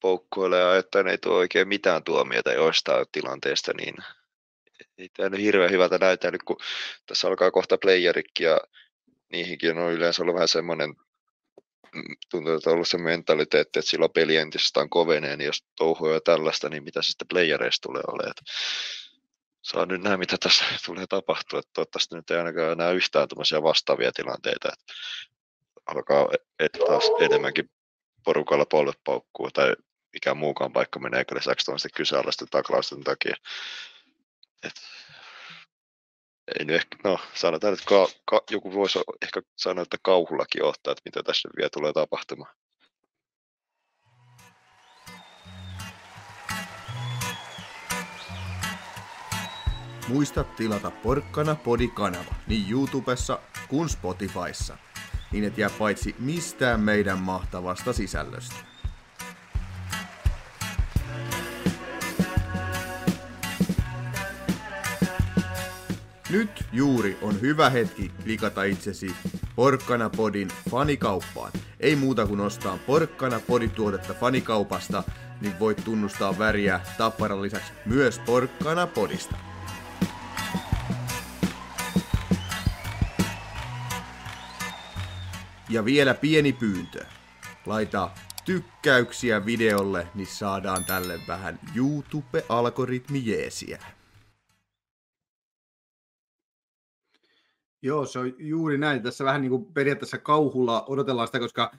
[0.00, 3.94] poukkoilee ja että ei tuo oikein mitään tuomiota joistain tilanteesta, niin
[5.00, 6.56] ei tämä nyt hirveän hyvältä näytä nyt, kun
[7.06, 8.60] tässä alkaa kohta playerikki ja
[9.32, 10.90] niihinkin on yleensä ollut vähän semmoinen,
[11.94, 16.08] mm, tuntuu, että on ollut se mentaliteetti, että silloin peli entisestään kovenee, niin jos touhuu
[16.08, 18.34] jo tällaista, niin mitä sitten playereista tulee olemaan.
[19.62, 21.58] Saa nyt nähdä, mitä tässä tulee tapahtua.
[21.58, 23.28] Että toivottavasti nyt ei ainakaan enää yhtään
[23.62, 24.92] vastaavia tilanteita, että
[25.86, 27.70] alkaa et taas enemmänkin
[28.24, 29.74] porukalla polvet paukkuu tai
[30.12, 33.36] mikä muukaan paikka menee lisäksi tuollaisten kyseenalaisten taklausten takia.
[34.62, 34.72] Et,
[36.58, 40.92] ei nyt ehkä, no sanotaan, että ka, ka, joku voisi ehkä sanoa, että kauhullakin ottaa,
[40.92, 42.54] että mitä tässä vielä tulee tapahtumaan.
[50.08, 54.76] Muista tilata Porkkana Podi-kanava niin YouTubessa kuin Spotifyssa,
[55.32, 58.54] niin et jää paitsi mistään meidän mahtavasta sisällöstä.
[66.30, 69.16] Nyt juuri on hyvä hetki klikata itsesi
[69.56, 71.52] Porkkana Podin fanikauppaan.
[71.80, 75.02] Ei muuta kuin ostaa Porkkana Podituotetta fanikaupasta,
[75.40, 79.36] niin voit tunnustaa väriä Tapparan lisäksi myös Porkkana Podista.
[85.68, 87.04] Ja vielä pieni pyyntö.
[87.66, 88.10] Laita
[88.44, 93.78] tykkäyksiä videolle, niin saadaan tälle vähän YouTube-algoritmi jeesiä.
[97.82, 99.02] Joo, se on juuri näin.
[99.02, 101.70] Tässä vähän niin kuin periaatteessa kauhulla odotellaan sitä, koska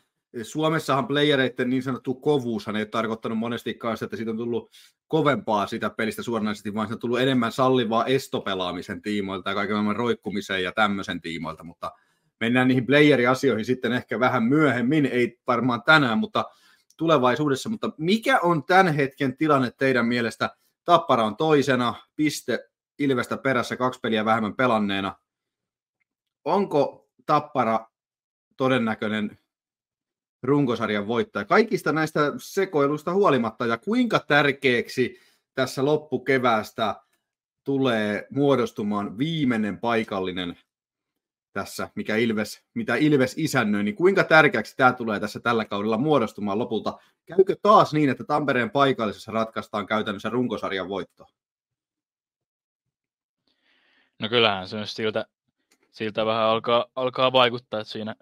[0.44, 4.72] Suomessahan playereiden niin sanottu kovuushan ei ole tarkoittanut monestikaan sitä, että siitä on tullut
[5.08, 9.96] kovempaa sitä pelistä suoranaisesti, vaan se on tullut enemmän sallivaa estopelaamisen tiimoilta ja kaiken maailman
[9.96, 11.92] roikkumisen ja tämmöisen tiimoilta, mutta
[12.40, 16.46] mennään niihin playeri-asioihin sitten ehkä vähän myöhemmin, ei varmaan tänään, mutta
[16.98, 17.70] tulevaisuudessa.
[17.70, 20.56] Mutta mikä on tämän hetken tilanne teidän mielestä?
[20.86, 22.60] Tappara on toisena, piste
[23.00, 25.16] Ilvestä perässä, kaksi peliä vähemmän pelanneena.
[26.46, 27.88] Onko Tappara
[28.58, 29.38] todennäköinen
[30.44, 35.20] runkosarjan voittaja kaikista näistä sekoiluista huolimatta ja kuinka tärkeäksi
[35.54, 37.02] tässä loppukeväästä
[37.64, 40.58] tulee muodostumaan viimeinen paikallinen
[41.54, 46.60] tässä, mikä Ilves, mitä Ilves isännöi, niin kuinka tärkeäksi tämä tulee tässä tällä kaudella muodostumaan
[46.60, 47.00] lopulta?
[47.26, 51.26] Käykö taas niin, että Tampereen paikallisessa ratkaistaan käytännössä runkosarjan voitto?
[54.20, 55.26] No kyllähän se on siltä,
[55.92, 58.16] siltä vähän alkaa, alkaa vaikuttaa, että siinä,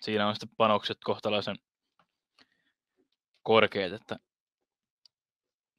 [0.00, 1.56] siinä on sitten panokset kohtalaisen
[3.42, 4.16] korkeat, että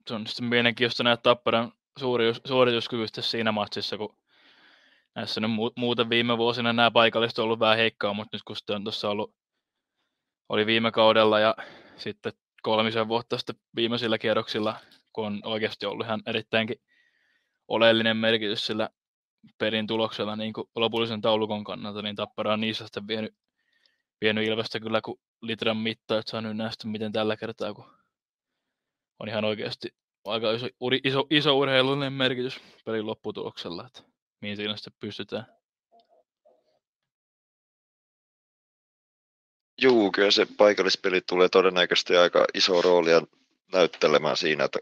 [0.07, 1.71] se on sitten mielenkiintoista nähdä Tapparan
[2.45, 4.17] suorituskyvystä siinä matsissa, kun
[5.15, 8.83] näissä on muuten viime vuosina nämä paikalliset on ollut vähän heikkoa, mutta nyt kun on
[8.83, 9.35] tuossa ollut,
[10.49, 11.55] oli viime kaudella ja
[11.97, 14.75] sitten kolmisen vuotta sitten viimeisillä kierroksilla,
[15.13, 16.81] kun on oikeasti ollut ihan erittäinkin
[17.67, 18.89] oleellinen merkitys sillä
[19.57, 23.35] perin tuloksella niin kuin lopullisen taulukon kannalta, niin Tappara on niissä sitten vienyt,
[24.21, 27.85] vienyt Ilvestä kyllä kuin litran mittaa, että saa nyt näistä miten tällä kertaa, kun
[29.19, 30.67] on ihan oikeasti aika iso,
[31.03, 34.01] iso, iso urheilullinen merkitys pelin lopputuloksella, että
[34.41, 35.45] mihin siinä sitten pystytään.
[39.81, 43.21] Juu, kyllä se paikallispeli tulee todennäköisesti aika iso roolia
[43.71, 44.79] näyttelemään siinä, että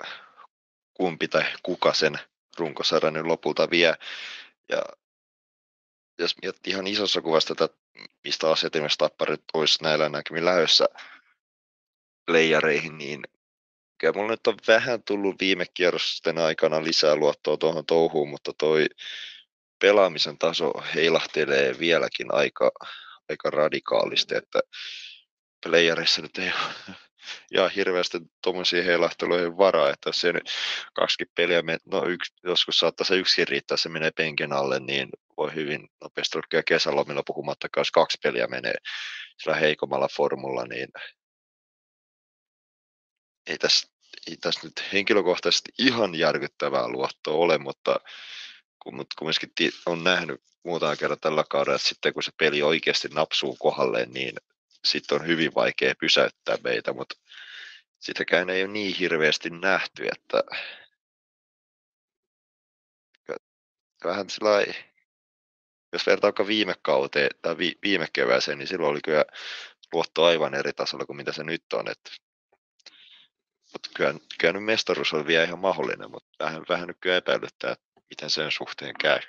[0.93, 2.19] kumpi tai kuka sen
[2.57, 3.93] runkosarjan lopulta vie.
[4.69, 4.81] Ja
[6.19, 7.73] jos miettii ihan isossa kuvassa tätä,
[8.23, 10.85] mistä asiat esimerkiksi tapparit olisi näillä näkymin lähdössä
[12.25, 13.23] playereihin, niin
[13.97, 18.85] kyllä mulla nyt on vähän tullut viime kierrosten aikana lisää luottoa tuohon touhuun, mutta toi
[19.79, 22.71] pelaamisen taso heilahtelee vieläkin aika,
[23.29, 24.59] aika radikaalisti, että
[25.65, 26.95] playerissa nyt ei ole
[27.51, 30.33] ja hirveästi tuommoisiin heilahteluihin varaa, että jos se
[30.93, 35.55] kaksi peliä, no yksi, joskus saattaa se yksi riittää, se menee penkin alle, niin voi
[35.55, 38.75] hyvin nopeasti olla kesälomilla puhumattakaan, jos kaksi peliä menee
[39.37, 40.89] sillä heikommalla formulla, niin
[43.47, 43.87] ei tässä,
[44.27, 47.99] ei tässä nyt henkilökohtaisesti ihan järkyttävää luottoa ole, mutta
[48.83, 53.55] kun kumminkin on nähnyt muutaman kerran tällä kaudella, että sitten kun se peli oikeasti napsuu
[53.59, 54.35] kohdalle, niin
[54.85, 57.15] sitten on hyvin vaikea pysäyttää meitä, mutta
[57.99, 60.43] sitäkään ei ole niin hirveästi nähty, että
[64.03, 64.75] vähän sellainen,
[65.93, 69.25] jos vertaa viime kauteen tai vi, viime kevääseen, niin silloin oli kyllä
[69.93, 71.91] luotto aivan eri tasolla kuin mitä se nyt on.
[71.91, 72.11] Että,
[73.73, 77.71] mutta kyllä, kyllä nyt mestaruus on vielä ihan mahdollinen, mutta vähän, vähän nyt kyllä epäilyttää,
[77.71, 79.19] että miten sen suhteen käy.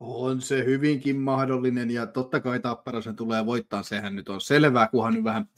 [0.00, 4.88] On se hyvinkin mahdollinen ja totta kai Tappara sen tulee voittaa, sehän nyt on selvää,
[4.88, 5.48] kunhan nyt vähän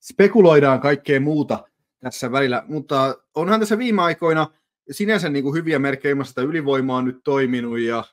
[0.00, 1.64] spekuloidaan kaikkea muuta
[2.00, 4.46] tässä välillä, mutta onhan tässä viime aikoina
[4.90, 8.04] sinänsä niin kuin hyviä merkkejä ilman sitä ylivoimaa on nyt toiminut ja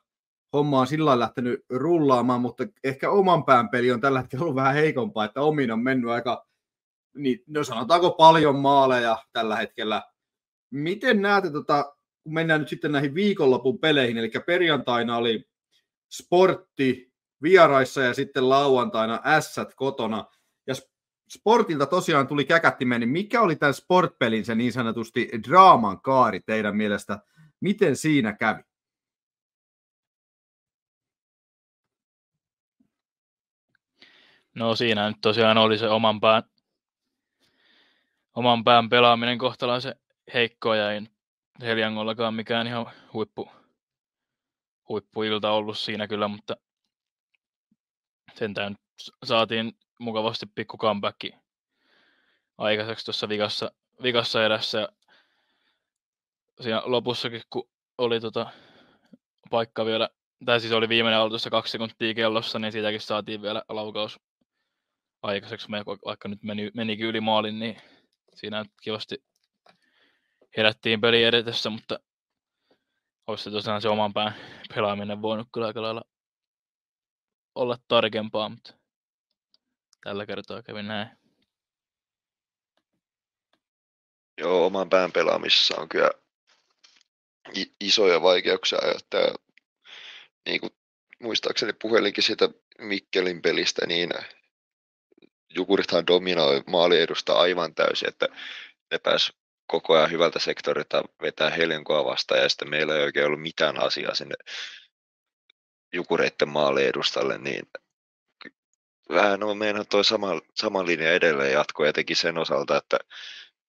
[0.53, 4.73] homma on sillä lähtenyt rullaamaan, mutta ehkä oman pään peli on tällä hetkellä ollut vähän
[4.73, 6.47] heikompaa, että omin on mennyt aika,
[7.15, 10.03] niin, no sanotaanko paljon maaleja tällä hetkellä.
[10.69, 11.96] Miten näette, tota,
[12.27, 15.49] kun mennään nyt sitten näihin viikonlopun peleihin, eli perjantaina oli
[16.11, 20.25] sportti vieraissa ja sitten lauantaina ässät kotona.
[20.67, 20.75] Ja
[21.29, 26.77] Sportilta tosiaan tuli käkättimeen, niin mikä oli tämän sportpelin se niin sanotusti draaman kaari teidän
[26.77, 27.19] mielestä?
[27.59, 28.61] Miten siinä kävi?
[34.55, 36.43] No siinä nyt tosiaan oli se oman pään,
[38.33, 39.95] oman pään pelaaminen kohtalaisen
[40.33, 41.01] heikkoa ja
[41.61, 43.49] Heliangollakaan mikään ihan huippu,
[44.89, 46.57] huippuilta ollut siinä kyllä, mutta
[48.35, 48.75] sentään
[49.23, 51.21] saatiin mukavasti pikku comeback
[52.57, 53.71] aikaiseksi tuossa vikassa,
[54.03, 54.89] vikassa edessä.
[56.61, 58.51] Siinä lopussakin, kun oli tota
[59.49, 60.09] paikka vielä,
[60.45, 64.19] tai siis oli viimeinen aloitus kaksi sekuntia kellossa, niin siitäkin saatiin vielä laukaus
[65.21, 65.67] aikaiseksi,
[66.05, 67.77] vaikka nyt meni, menikin yli maalin, niin
[68.35, 69.26] siinä kivasti
[70.57, 71.99] herättiin peli edetessä, mutta
[73.27, 74.35] olisi se tosiaan se oman pään
[74.75, 76.01] pelaaminen voinut kyllä aika lailla
[77.55, 78.73] olla tarkempaa, mutta
[80.03, 81.09] tällä kertaa kävi näin.
[84.37, 86.11] Joo, oman pään pelaamisessa on kyllä
[87.79, 89.17] isoja vaikeuksia, että
[90.45, 90.71] niin kuin
[91.19, 94.09] muistaakseni puhelinkin siitä Mikkelin pelistä, niin
[95.49, 98.27] Jukurithan dominoi maaliedusta aivan täysin, että
[98.91, 99.33] ne pääs
[99.67, 104.15] koko ajan hyvältä sektorilta vetää Helenkoa vastaan ja sitten meillä ei oikein ollut mitään asiaa
[104.15, 104.35] sinne
[105.93, 107.63] Jukureitten maaliedustalle, niin
[109.09, 112.97] vähän on meidän toi sama, sama linja edelleen jatko etenkin sen osalta, että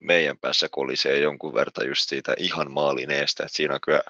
[0.00, 4.02] meidän päässä kolisee jonkun verran just siitä ihan maalin eestä, että siinä on kyllä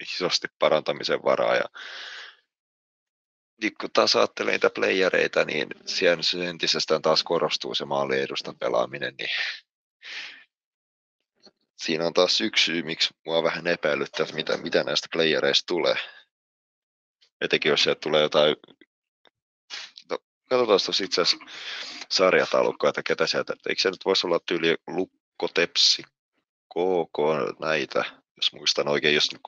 [0.00, 1.64] isosti parantamisen varaa ja
[3.62, 9.14] niin kun taas ajattelee niitä playereita, niin siellä se entisestään taas korostuu se maaliedustan pelaaminen,
[9.18, 9.30] niin
[11.82, 15.94] siinä on taas yksi syy, miksi mua vähän epäilyttää, että mitä, mitä näistä playereista tulee.
[17.40, 18.56] Etenkin jos sieltä tulee jotain,
[20.10, 20.18] no,
[20.48, 21.44] katsotaan tuossa itse asiassa
[22.10, 26.02] sarjataulukkoa, että ketä sieltä, eikö se nyt voisi olla tyyli Lukko, Tepsi,
[26.68, 27.18] KK,
[27.60, 28.04] näitä,
[28.36, 29.40] jos muistan oikein, jos nyt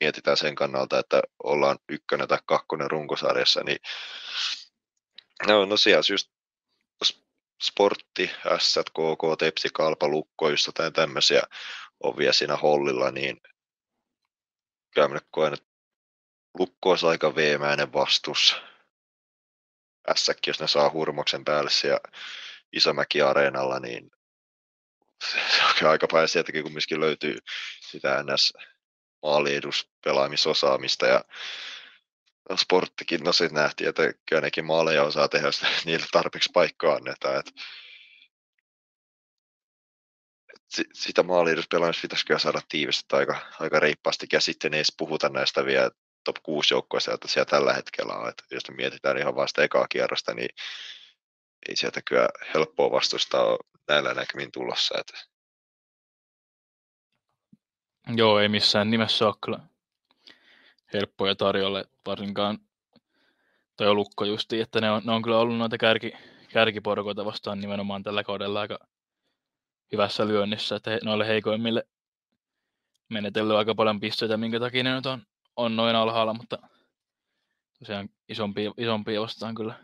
[0.00, 3.78] mietitään sen kannalta, että ollaan ykkönen tai kakkonen runkosarjassa, niin
[5.46, 6.28] no, no siellä just
[7.62, 11.42] sportti, S, KK, Tepsi, Kalpa, Lukko, just jotain tämmöisiä
[12.00, 13.40] on vielä siinä hollilla, niin
[14.94, 15.66] kyllä minä koen, että
[16.58, 18.56] Lukko olisi aika veemäinen vastus.
[20.14, 22.00] S, jos ne saa hurmoksen päälle siellä
[22.72, 24.10] Isomäki-areenalla, niin
[25.78, 27.38] se on aika paljon sieltäkin kumminkin löytyy
[27.90, 28.52] sitä NS
[29.22, 31.24] maalieduspelaamisosaamista ja
[32.58, 37.38] sporttikin, no sitten nähtiin, että kyllä nekin maaleja osaa tehdä, jos niille tarpeeksi paikkaa annetaan.
[37.38, 37.52] Että
[40.92, 45.64] sitä maaliiduspelaamista pitäisi kyllä saada tiivistettä aika, aika reippaasti, ja sitten ei edes puhuta näistä
[45.64, 45.90] vielä
[46.24, 48.28] top 6 joukkoista, joita siellä tällä hetkellä on.
[48.28, 50.48] Että jos me mietitään ihan vasta ekaa kierrosta, niin
[51.68, 53.58] ei sieltä kyllä helppoa vastustaa ole
[53.88, 54.98] näillä näkymin tulossa.
[54.98, 55.18] Että...
[58.16, 59.69] Joo, ei missään nimessä ole kyllä
[60.92, 62.58] helppoja tarjolle, varsinkaan
[63.76, 66.12] toi lukko justi, että ne on, ne on kyllä ollut noita kärki,
[66.52, 68.78] kärkiporkoita vastaan nimenomaan tällä kaudella aika
[69.92, 71.84] hyvässä lyönnissä, että he, noille heikoimmille
[73.08, 75.22] menetellyt aika paljon pisteitä, minkä takia ne nyt on,
[75.56, 76.58] on noin alhaalla, mutta
[77.78, 79.74] tosiaan isompia, isompia vastaan kyllä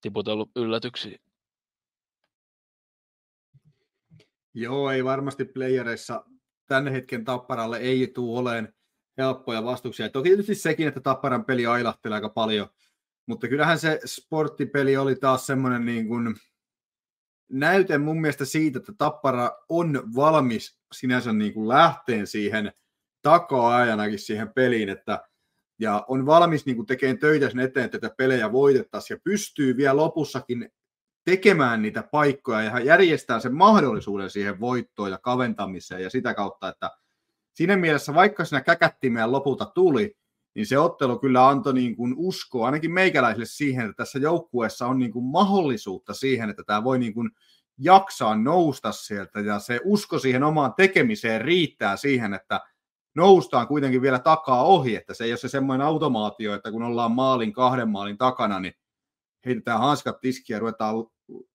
[0.00, 1.18] tiputellut yllätyksiä.
[4.54, 6.24] Joo, ei varmasti playereissa
[6.66, 8.74] tänne hetken Tapparalle ei tule oleen
[9.18, 10.08] helppoja vastuksia.
[10.08, 12.68] Toki tietysti sekin, että Tapparan peli ailahtelee aika paljon,
[13.26, 16.36] mutta kyllähän se sporttipeli oli taas semmoinen niin kuin
[17.48, 22.72] näyte mun mielestä siitä, että Tappara on valmis sinänsä niin kuin lähteen siihen
[23.22, 25.28] takaa-ajanakin siihen peliin, että
[25.80, 29.96] ja on valmis niin kuin tekemään töitä sen eteen, että pelejä voitettaisiin ja pystyy vielä
[29.96, 30.70] lopussakin
[31.24, 36.90] tekemään niitä paikkoja ja järjestää sen mahdollisuuden siihen voittoon ja kaventamiseen ja sitä kautta, että
[37.58, 40.16] siinä mielessä, vaikka siinä käkättimeen lopulta tuli,
[40.54, 44.98] niin se ottelu kyllä antoi niin kuin uskoa ainakin meikäläisille siihen, että tässä joukkueessa on
[44.98, 47.30] niin kuin mahdollisuutta siihen, että tämä voi niin kuin
[47.78, 52.60] jaksaa nousta sieltä ja se usko siihen omaan tekemiseen riittää siihen, että
[53.14, 57.12] noustaan kuitenkin vielä takaa ohi, että se ei ole se semmoinen automaatio, että kun ollaan
[57.12, 58.74] maalin kahden maalin takana, niin
[59.46, 60.94] heitetään hanskat tiskiä ja ruvetaan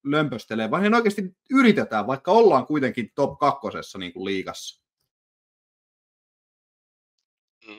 [0.03, 4.82] lömpöstelemään, vaan he oikeasti yritetään, vaikka ollaan kuitenkin top kakkosessa niin kuin liigassa.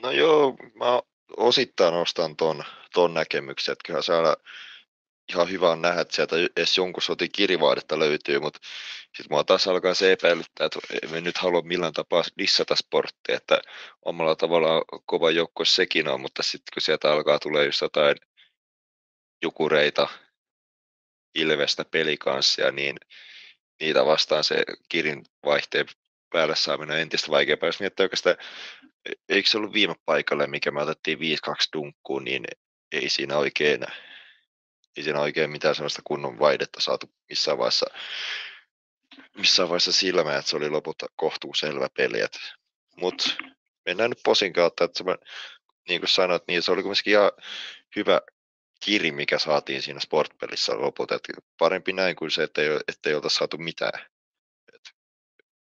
[0.02, 1.00] No joo, mä
[1.36, 4.36] osittain ostan ton, ton näkemyksen, että kyllä saada
[5.28, 8.60] ihan hyvä on nähdä, että sieltä edes jonkun sotin kirivaadetta löytyy, mutta
[9.04, 13.60] sitten mua taas alkaa se epäilyttää, että emme nyt halua millään tapaa dissata sporttia, että
[14.04, 18.16] omalla tavallaan kova joukko sekin on, mutta sitten kun sieltä alkaa tulee just jotain
[19.42, 20.08] jukureita,
[21.34, 22.96] Ilvestä pelikanssia, niin
[23.80, 25.86] niitä vastaan se kirin vaihteen
[26.30, 27.68] päälle saaminen on entistä vaikeampaa.
[27.68, 28.36] Jos miettii oikeastaan,
[29.28, 31.20] eikö se ollut viime paikalle, mikä me otettiin 5-2
[31.72, 32.44] dunkkuun, niin
[32.92, 33.86] ei siinä oikein
[34.96, 37.86] ei siinä oikein mitään sellaista kunnon vaihdetta saatu missään vaiheessa,
[39.36, 42.18] missään vaiheessa silmään, että se oli lopulta kohtuu selvä peli.
[42.96, 43.24] Mutta
[43.86, 45.04] mennään nyt posin kautta, että se,
[45.88, 47.32] niin kuin sanoit, niin se oli kuitenkin ihan
[47.96, 48.20] hyvä
[48.80, 51.14] kiri, mikä saatiin siinä sportpelissä lopulta.
[51.14, 51.28] Et
[51.58, 54.06] parempi näin kuin se, että ei, että ei oltaisi saatu mitään.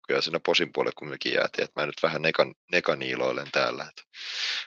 [0.06, 3.84] Kyllä siinä posin puolelle kumminkin jäätiin, että mä nyt vähän nekan, nekaniiloilen täällä.
[3.84, 4.04] Et,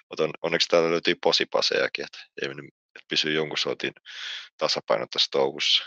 [0.09, 2.73] mutta on, onneksi täällä löytyy posipasejakin, että ei mennyt
[3.09, 3.93] pysyy jonkun sortin
[4.57, 5.83] tasapaino tässä touhussa.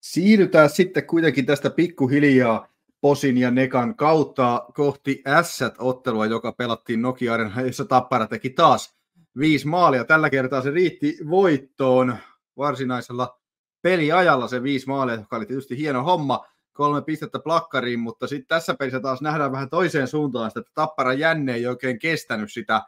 [0.00, 7.34] Siirrytään sitten kuitenkin tästä pikkuhiljaa Posin ja Nekan kautta kohti S-ottelua, joka pelattiin Nokia
[7.66, 8.96] jossa Tappara teki taas
[9.38, 10.04] viisi maalia.
[10.04, 12.16] Tällä kertaa se riitti voittoon
[12.56, 13.40] varsinaisella
[13.82, 16.46] peliajalla se viisi maalia, joka oli tietysti hieno homma.
[16.72, 21.54] Kolme pistettä plakkariin, mutta sitten tässä pelissä taas nähdään vähän toiseen suuntaan, että Tappara jänne
[21.54, 22.82] ei oikein kestänyt sitä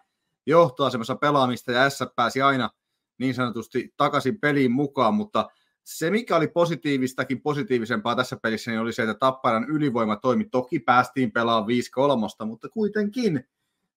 [0.46, 2.70] johtoasemassa pelaamista ja S pääsi aina
[3.18, 5.48] niin sanotusti takaisin peliin mukaan, mutta
[5.84, 10.44] se, mikä oli positiivistakin positiivisempaa tässä pelissä, niin oli se, että Tapparan ylivoima toimi.
[10.44, 11.70] Toki päästiin pelaamaan
[12.42, 13.48] 5-3, mutta kuitenkin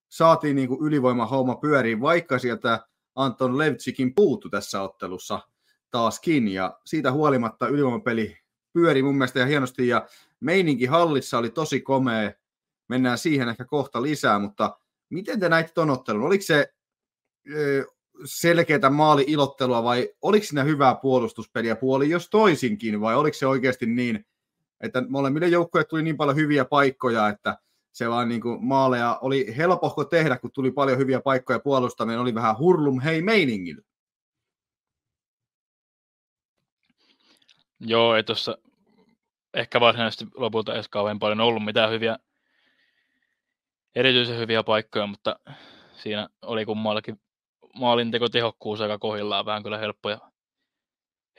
[0.08, 5.40] saatiin niin kuin ylivoimahomma pyöriin, vaikka sieltä Anton Levtsikin puuttu tässä ottelussa
[5.90, 6.48] taaskin.
[6.48, 8.38] Ja siitä huolimatta ylivoimapeli
[8.80, 10.08] pyöri mun mielestä ihan hienosti ja
[10.40, 12.32] meininki hallissa oli tosi komea.
[12.88, 14.78] Mennään siihen ehkä kohta lisää, mutta
[15.10, 16.22] Miten te näitte ton ottelun?
[16.26, 16.74] Oliko se
[18.24, 24.26] selkeätä maali-ilottelua vai oliko siinä hyvää puolustuspeliä puoli, jos toisinkin, vai oliko se oikeasti niin,
[24.80, 27.58] että molemmille joukkoille tuli niin paljon hyviä paikkoja, että
[27.92, 32.34] se vaan niin kuin maaleja oli helpohko tehdä, kun tuli paljon hyviä paikkoja puolustaminen, oli
[32.34, 33.82] vähän hurlum hei meiningillä.
[37.80, 38.58] Joo, ei tuossa
[39.56, 42.18] ehkä varsinaisesti lopulta edes kauhean paljon ollut mitään hyviä
[43.94, 45.38] erityisen hyviä paikkoja, mutta
[45.92, 47.20] siinä oli kummallakin
[48.32, 50.18] tehokkuus aika kohillaan, vähän kyllä helppoja,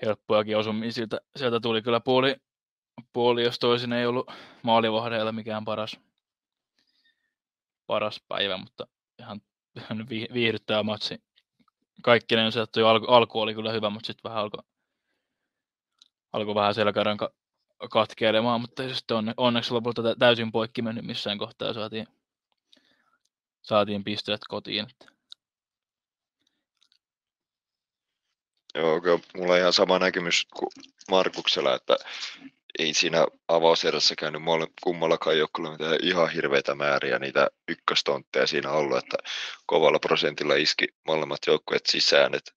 [0.06, 0.92] helppojakin osumia.
[0.92, 2.36] Sieltä, sieltä tuli kyllä puoli,
[3.14, 4.32] puoli, jos toisin ei ollut
[4.64, 6.00] maalivahdeilla mikään paras,
[7.88, 8.88] paras päivä, mutta
[9.20, 9.42] ihan,
[9.76, 11.24] ihan viihdyttävä matsi.
[12.04, 14.64] Kaikkinen sieltä jo alku, alku oli kyllä hyvä, mutta sitten vähän alkoi
[16.34, 17.32] alko vähän selkäranka
[17.92, 22.08] katkeilemaan, mutta sitten onne, onneksi lopulta täysin poikki mennyt missään kohtaa saatiin,
[23.62, 24.88] saatiin pisteet kotiin.
[28.76, 30.70] Joo, kyllä mulla on ihan sama näkemys kuin
[31.12, 31.96] Markuksella, että
[32.80, 34.42] ei siinä avauserässä käynyt
[34.84, 39.18] kummallakaan joukkueella mitään ihan hirveitä määriä niitä ykköstontteja siinä ollut, että
[39.66, 42.36] kovalla prosentilla iski molemmat joukkueet sisään.
[42.36, 42.56] Et,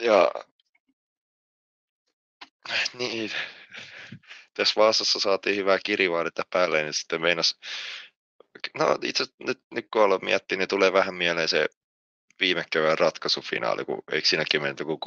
[0.00, 0.30] ja
[2.98, 3.30] niin,
[4.54, 7.58] tässä Vaasassa saatiin hyvää kirivaadetta päälle, niin sitten meinas
[8.78, 11.66] No itse nyt, nyt kun aloin miettiä, niin tulee vähän mieleen se
[12.40, 14.98] viime kevään ratkaisufinaali, kun eikö siinäkin mennyt joku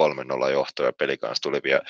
[0.48, 1.82] 3-0 johto ja peli kanssa tuli vielä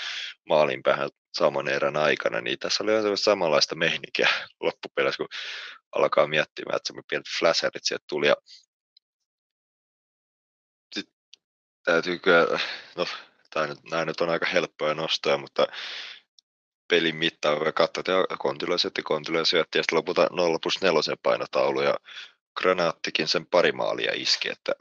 [0.49, 4.29] maalin päähän saman erän aikana, niin tässä oli ihan samanlaista meininkiä
[4.61, 5.27] loppupeleissä, kun
[5.95, 8.35] alkaa miettimään, että se pienet flasherit sieltä tuli ja
[10.95, 11.13] sitten
[11.83, 12.59] täytyy kyllä,
[12.95, 13.05] no
[13.49, 15.67] tämä nyt, nyt on aika helppoja nostoja, mutta
[16.87, 21.01] pelin mittaan, kun katsoi, että Kontila syötti, Kontila syötti, ja sitten lopulta 0 plus 4
[21.23, 21.95] painotaulu, ja
[22.57, 24.73] Granaattikin sen pari maalia iski, että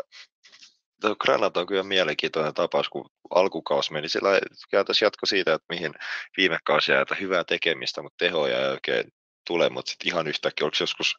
[1.21, 4.41] Granat on kyllä mielenkiintoinen tapaus, kun alkukaus meni sillä
[4.71, 5.95] käytössä jatko siitä, että mihin
[6.37, 9.13] viime kausi jää, että hyvää tekemistä, mutta tehoja ei oikein
[9.47, 11.17] tule, mutta sitten ihan yhtäkkiä, oliko joskus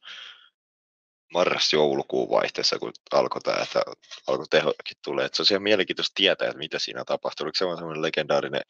[1.34, 3.82] marras-joulukuun vaihteessa, kun alkoi tämä, että
[4.28, 5.26] alkoi tehokin tulee.
[5.26, 7.43] Että se on ihan mielenkiintoista tietää, että mitä siinä tapahtuu.
[7.43, 8.61] Oliko se sellainen legendaarinen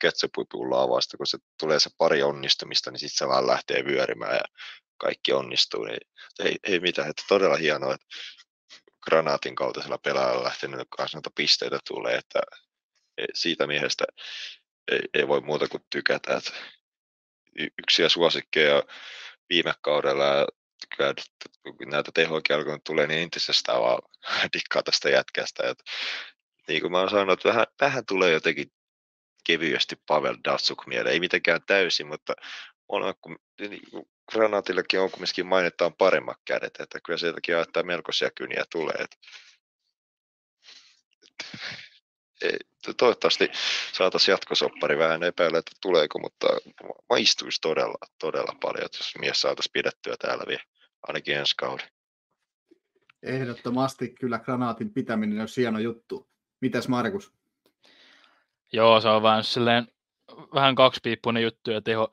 [0.00, 4.44] ketsupupulla avasta, kun se tulee se pari onnistumista, niin sitten se vaan lähtee vyörimään ja
[4.96, 5.84] kaikki onnistuu.
[5.84, 6.00] Niin
[6.40, 8.06] ei, ei mitään, että todella hienoa, että
[9.04, 12.40] granaatin kaltaisella pelaajalla lähtenyt kanssa noita pisteitä tulee, että
[13.34, 14.04] siitä miehestä
[14.92, 16.36] ei, ei voi muuta kuin tykätä.
[16.36, 16.50] Että
[17.58, 18.82] yksiä suosikkeja
[19.48, 20.46] viime kaudella
[20.96, 21.14] kyllä
[21.62, 24.02] kun näitä tehoja alkoi tulee, niin entisestään vaan
[24.52, 25.68] dikkaa tästä jätkästä.
[25.68, 25.78] Et
[26.68, 28.72] niin kuin mä oon sanonut, että vähän, vähän tulee jotenkin
[29.44, 31.12] kevyesti Pavel Datsuk mieleen.
[31.12, 32.34] Ei mitenkään täysin, mutta
[32.88, 33.80] on, kun, niin,
[34.32, 39.04] Granaatillekin on kumminkin mainitaan paremmat kädet, että kyllä sieltäkin ajattaa melkoisia kyniä tulee.
[42.96, 43.50] Toivottavasti
[43.92, 46.46] saataisiin jatkosoppari vähän epäillä, että tuleeko, mutta
[47.08, 50.62] maistuisi todella, todella paljon, että jos mies saataisiin pidettyä täällä vielä,
[51.02, 51.86] ainakin ensi kauden.
[53.22, 56.28] Ehdottomasti kyllä granaatin pitäminen on hieno juttu.
[56.60, 57.32] Mitäs Markus?
[58.72, 59.88] Joo, se on vähän silleen,
[60.54, 62.08] vähän kaksipiippunen juttu ja teho,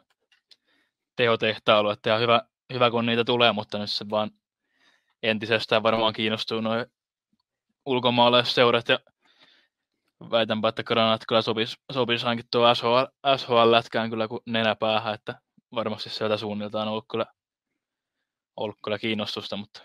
[1.16, 2.42] tehotehtailu, että ihan hyvä,
[2.74, 4.32] hyvä kun niitä tulee, mutta nyt se vaan
[5.24, 6.86] entisestään varmaan kiinnostuu noin
[7.86, 9.00] ulkomaalaisseurat ja
[10.32, 15.40] väitänpä, että Granat kyllä sopisi, sopisi ainakin tuo SHL, SHL-lätkään kyllä kuin nenäpäähän, että
[15.76, 17.26] varmasti sieltä suunniltaan on ollut kyllä,
[18.60, 19.82] ollut kyllä kiinnostusta, mutta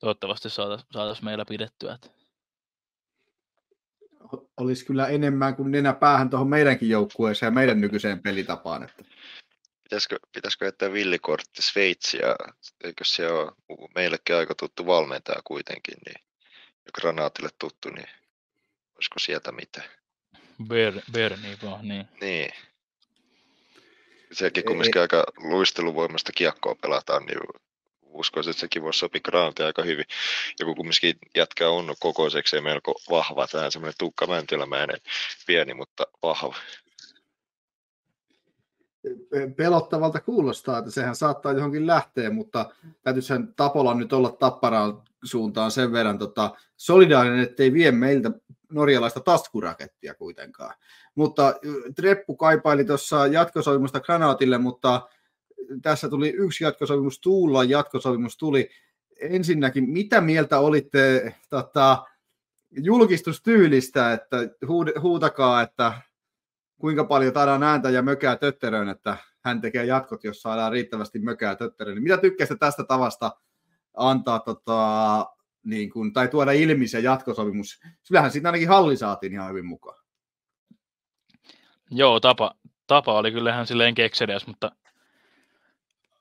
[0.00, 1.94] toivottavasti saataisiin saatais meillä pidettyä.
[1.94, 2.08] Että
[4.56, 8.82] olisi kyllä enemmän kuin nenä päähän tuohon meidänkin joukkueeseen ja meidän nykyiseen pelitapaan.
[8.82, 9.04] Että.
[9.82, 12.36] Pitäisikö, pitäisikö jättää villikortti Sveitsiä?
[12.84, 13.52] Eikö se ole
[13.94, 16.24] meillekin aika tuttu valmentaja kuitenkin, niin,
[16.84, 18.08] ja granaatille tuttu, niin
[18.94, 19.82] olisiko sieltä mitä?
[20.68, 22.08] Ber, Berni vaan, niin.
[22.20, 22.52] Niin.
[24.32, 27.38] Sekin kumminkin aika luisteluvoimasta kiekkoa pelataan, niin
[28.02, 30.04] uskoisin, että sekin voisi sopia Grantia aika hyvin.
[30.60, 34.98] Ja kun kumminkin jätkä on kokoiseksi ja melko vahva, tämä semmoinen Tukka Mäntylämäinen,
[35.46, 36.54] pieni, mutta vahva.
[39.56, 42.70] Pelottavalta kuulostaa, että sehän saattaa johonkin lähteä, mutta
[43.02, 48.30] täytyisihän Tapola nyt olla tapparaan suuntaan sen verran tota, solidaarinen, ettei vie meiltä
[48.72, 50.74] norjalaista taskurakettia kuitenkaan.
[51.14, 51.54] Mutta
[51.96, 55.08] Treppu kaipaili tuossa jatkosopimusta Granaatille, mutta
[55.82, 58.70] tässä tuli yksi jatkosopimus, Tuulla jatkosopimus tuli.
[59.20, 62.04] Ensinnäkin, mitä mieltä olitte tota,
[62.70, 64.36] julkistustyylistä, että
[65.00, 65.92] huutakaa, että
[66.78, 71.54] kuinka paljon saadaan ääntä ja mökää tötteröön, että hän tekee jatkot, jos saadaan riittävästi mökää
[71.54, 72.02] tötteröön.
[72.02, 73.30] Mitä tykkäsitte tästä tavasta
[73.96, 75.26] antaa tota,
[75.64, 77.80] niin kuin, tai tuoda ilmi se jatkosopimus?
[78.08, 80.02] Kyllähän siitä ainakin halli saatiin ihan hyvin mukaan.
[81.90, 82.54] Joo, tapa,
[82.86, 84.72] tapa oli kyllähän silleen kekseliäs, mutta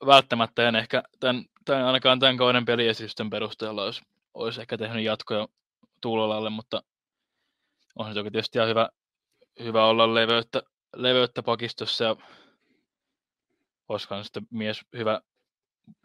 [0.06, 4.02] välttämättä en ehkä tämän, tämän, ainakaan tämän kauden peliesitysten perusteella olisi,
[4.34, 5.48] olisi ehkä tehnyt jatkoja
[6.02, 6.84] Tuulolalle, mutta
[7.96, 8.90] on se toki tietysti ihan hyvä,
[9.60, 10.64] hyvä olla leveyttä,
[10.96, 12.16] leveyttä pakistossa ja
[13.90, 15.22] olisikohan sitten mies hyvä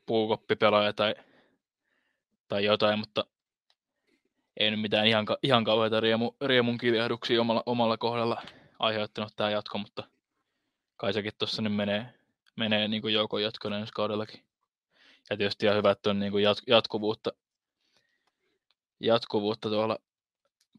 [0.07, 1.15] puukoppipelaaja tai,
[2.49, 3.25] tai jotain, mutta
[4.57, 8.43] ei nyt mitään ihan, ihan kauheita riemu, riemun kiljahduksia omalla, omalla kohdalla
[8.79, 10.05] aiheuttanut tämä jatko, mutta
[10.97, 12.15] kai sekin tuossa nyt menee,
[12.57, 14.45] menee niin kuin joukon jatkoon ensi kaudellakin.
[15.31, 17.33] Ja tietysti ihan hyvä, että on niin kuin jat, jatkuvuutta,
[19.01, 19.99] jatkuvuutta tuolla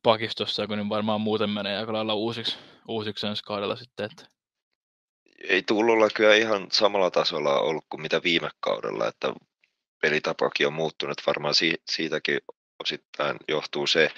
[0.03, 2.57] pakistossa, kun niin varmaan muuten menee aika lailla uusiksi,
[2.87, 4.05] uusiksi ensi kaudella sitten.
[4.05, 4.27] Että...
[5.49, 9.33] Ei tullulla kyllä ihan samalla tasolla ollut kuin mitä viime kaudella, että
[10.01, 11.21] pelitapakin on muuttunut.
[11.27, 12.39] Varmaan si- siitäkin
[12.79, 14.11] osittain johtuu se,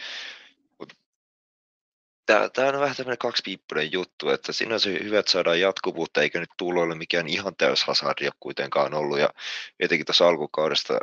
[2.26, 6.40] Tämä, on vähän tämmöinen kaksipiippunen juttu, että siinä on se hyvä, että saadaan jatkuvuutta, eikä
[6.40, 9.20] nyt ole mikään ihan täys hasardia kuitenkaan ollut.
[9.20, 9.30] Ja
[9.80, 11.00] etenkin tuossa alkukaudesta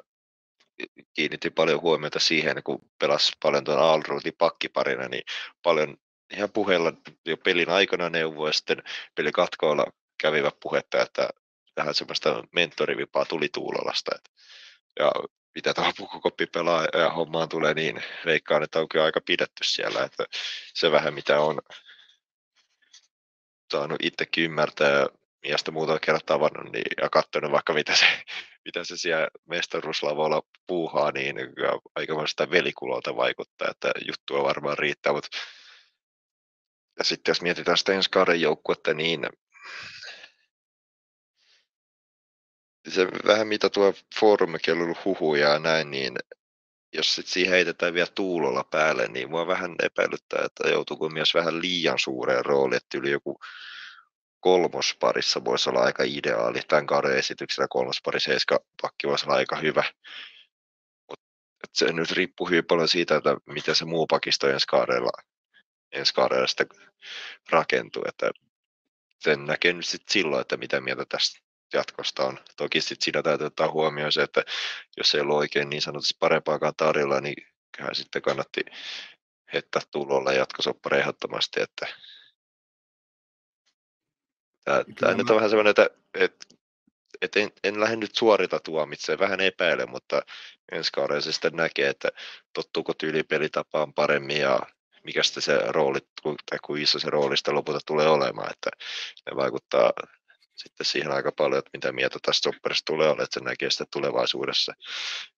[1.14, 5.22] kiinnitti paljon huomiota siihen, kun pelasi paljon tuon Alruutin pakkiparina, niin
[5.62, 5.96] paljon
[6.32, 6.92] ihan puheella
[7.26, 8.82] jo pelin aikana neuvoa, ja sitten
[9.14, 9.86] pelikatkoilla
[10.22, 11.28] kävivät puhetta, että
[11.76, 14.10] vähän semmoista mentorivipaa tuli Tuulolasta.
[14.98, 15.12] Ja
[15.54, 20.04] mitä tuohon pukukoppi pelaa ja hommaan tulee, niin veikkaan, että on kyllä aika pidetty siellä,
[20.04, 20.24] että
[20.74, 21.58] se vähän mitä on
[23.72, 25.06] saanut itsekin ymmärtää
[25.42, 28.06] miestä muutama kerran tavannut niin, ja katsonut vaikka mitä se,
[28.66, 31.36] mitä se siellä mestaruuslavoilla puuhaa, niin
[31.94, 35.28] aikamoista velikulolta vaikuttaa, että juttua varmaan riittää, mutta
[36.98, 39.26] ja sitten jos mietitään sitä ensi kauden joukkuetta, niin
[42.88, 46.14] se vähän mitä tuo foorumikin on ollut huhuja ja näin, niin
[46.92, 51.60] jos sit siihen heitetään vielä tuulolla päälle, niin mua vähän epäilyttää, että joutuuko myös vähän
[51.60, 53.40] liian suureen rooliin, että yli joku
[54.40, 56.60] kolmosparissa voisi olla aika ideaali.
[56.68, 59.84] Tämän kauden esityksellä kolmospari seiska pakki voisi olla aika hyvä.
[61.08, 61.20] Mut,
[61.72, 65.10] se nyt riippuu hyvin paljon siitä, että miten se muu pakisto ensi kaudella,
[65.92, 66.46] ensi kaudella
[67.50, 68.02] rakentuu.
[68.08, 68.30] Että
[69.20, 71.45] sen näkee nyt sit silloin, että mitä mieltä tästä
[71.76, 72.38] jatkosta on.
[72.56, 74.44] Toki sitten siinä täytyy ottaa huomioon se, että
[74.96, 77.46] jos ei ole oikein niin sanotusti parempaakaan tarjolla, niin
[77.76, 78.64] kyllä sitten kannatti
[79.52, 81.86] heittää tulolla jatkosoppari ehdottomasti, että
[85.00, 86.46] tämä, nyt on vähän sellainen, että, että,
[87.20, 90.22] että en, en lähde nyt suorita tuomitsemaan, vähän epäile, mutta
[90.72, 92.08] ensi kaudella se sitten näkee, että
[92.52, 94.60] tottuuko tyylipelitapaan paremmin ja
[95.04, 98.70] mikä sitten se rooli, tai kuin iso se roolista lopulta tulee olemaan, että
[99.26, 99.92] ne vaikuttaa
[100.56, 103.84] sitten siihen aika paljon, että mitä mieltä tästä sopperista tulee olla, että se näkee sitä
[103.92, 104.74] tulevaisuudessa.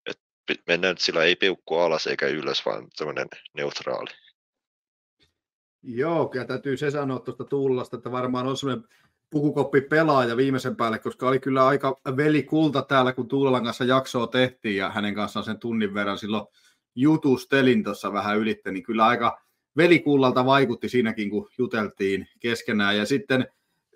[0.06, 0.20] Et
[0.66, 4.10] mennään nyt sillä ei peukku alas eikä ylös, vaan semmoinen neutraali.
[5.82, 8.88] Joo, kyllä täytyy se sanoa tuosta Tuulasta, että varmaan on semmoinen
[9.30, 14.76] pukukoppi pelaaja viimeisen päälle, koska oli kyllä aika velikulta täällä, kun Tuulan kanssa jaksoa tehtiin
[14.76, 16.46] ja hänen kanssaan sen tunnin verran silloin
[16.94, 19.40] jutustelin tuossa vähän ylitte, niin kyllä aika
[19.76, 22.96] velikullalta vaikutti siinäkin, kun juteltiin keskenään.
[22.96, 23.46] Ja sitten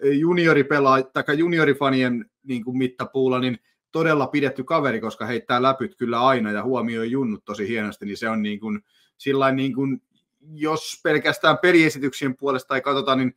[0.02, 3.58] junioripelaa, tai juniorifanien niin kuin mittapuulla, niin
[3.92, 8.28] todella pidetty kaveri, koska heittää läpyt kyllä aina ja huomioi junnut tosi hienosti, niin se
[8.28, 8.84] on niin kuin,
[9.18, 10.02] sillain niin kuin,
[10.54, 13.36] jos pelkästään peliesityksien puolesta ei katsota, niin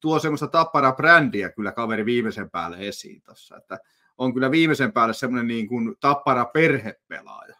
[0.00, 3.78] tuo semmoista tappara brändiä kyllä kaveri viimeisen päälle esiin tuossa, että
[4.18, 7.56] on kyllä viimeisen päälle semmoinen niin kuin tappara perhepelaaja.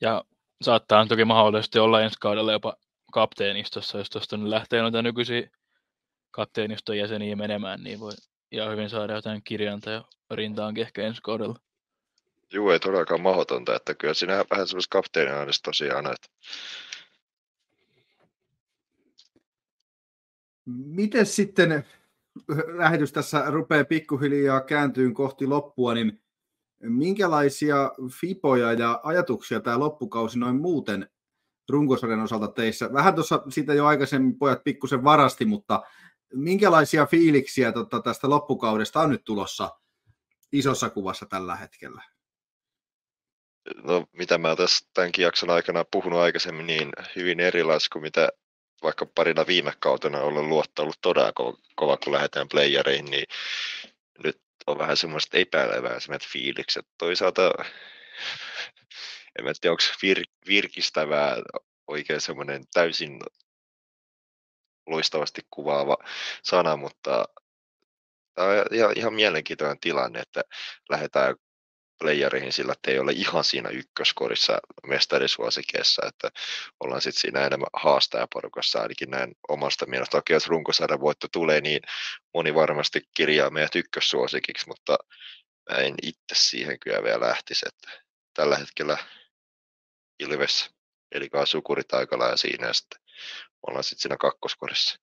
[0.00, 0.24] Ja
[0.62, 2.76] saattaa toki mahdollisesti olla ensi kaudella jopa
[3.14, 5.50] kapteenistossa, jos tuosta nyt lähtee noita nykyisiä
[6.30, 8.12] kapteeniston jäseniä menemään, niin voi
[8.50, 11.58] ihan hyvin saada jotain kirjanta ja rintaankin ehkä ensi kaudella.
[12.52, 16.28] Joo, ei todellakaan mahdotonta, että kyllä siinä vähän semmoista kapteeniaanista tosiaan, että
[20.66, 21.86] Miten sitten
[22.76, 26.22] lähetys tässä rupeaa pikkuhiljaa kääntyyn kohti loppua, niin
[26.80, 31.08] minkälaisia fipoja ja ajatuksia tämä loppukausi noin muuten
[31.68, 32.92] runkosarjan osalta teissä?
[32.92, 35.82] Vähän tuossa siitä jo aikaisemmin pojat pikkusen varasti, mutta
[36.34, 39.70] minkälaisia fiiliksiä tota, tästä loppukaudesta on nyt tulossa
[40.52, 42.02] isossa kuvassa tällä hetkellä?
[43.82, 48.28] No mitä mä tässä tämänkin jakson aikana puhunut aikaisemmin, niin hyvin erilaisia kuin mitä
[48.82, 53.24] vaikka parina viime kautena olen luottanut todella ko- kova, kun lähdetään playereihin, niin
[54.24, 56.86] nyt on vähän semmoista epäileväisemmät fiilikset.
[56.98, 57.52] Toisaalta
[59.38, 61.36] en tiedä, onko vir- virkistävää
[61.86, 63.20] oikein semmoinen täysin
[64.86, 65.96] loistavasti kuvaava
[66.42, 67.24] sana, mutta
[68.34, 70.42] tämä on ihan, ihan mielenkiintoinen tilanne, että
[70.90, 71.36] lähdetään
[71.98, 76.30] playereihin sillä, että ei ole ihan siinä ykköskorissa mestarisuosikeessa, että
[76.80, 80.18] ollaan sitten siinä enemmän haastajaporukassa ainakin näin omasta mielestä.
[80.18, 81.80] Toki jos runkosarjan voitto tulee, niin
[82.34, 84.98] moni varmasti kirjaa meidät ykkössuosikiksi, mutta
[85.70, 87.90] mä en itse siihen kyllä vielä lähtisi, että
[88.34, 88.98] tällä hetkellä
[90.18, 90.70] Ilves,
[91.12, 93.00] eli sukurit aika lailla siinä ja sitten
[93.66, 94.98] ollaan sitten siinä kakkoskorissa.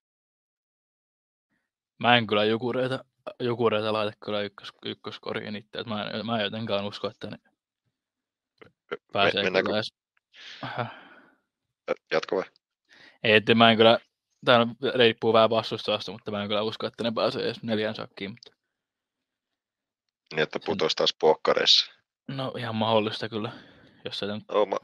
[2.00, 3.06] Mä en kyllä jukureita
[3.40, 5.80] Jukureita laita kyllä ykkös, ykköskoriin itse.
[5.80, 7.38] Että mä, en, mä en jotenkaan usko, että ne
[9.14, 9.68] pääsee Mennäänkö...
[9.68, 9.94] kyllä edes...
[12.12, 12.44] Jatko vai?
[13.24, 14.00] Ei, että mä en kyllä,
[14.46, 18.32] tämä riippuu vähän vastustavasta, mutta mä en kyllä usko, että ne pääsee edes neljän sakkiin.
[18.32, 18.52] Mutta...
[20.34, 21.92] Niin, että putoisi taas puokkareissa.
[22.28, 23.52] No ihan mahdollista kyllä,
[24.06, 24.44] jos se nyt...
[24.50, 24.78] Joo, ma...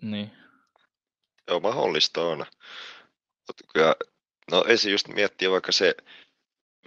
[0.00, 0.30] Niin.
[1.48, 2.46] Joo, mahdollista on.
[3.72, 3.94] Kyllä,
[4.50, 5.94] no ensin just miettiä vaikka se,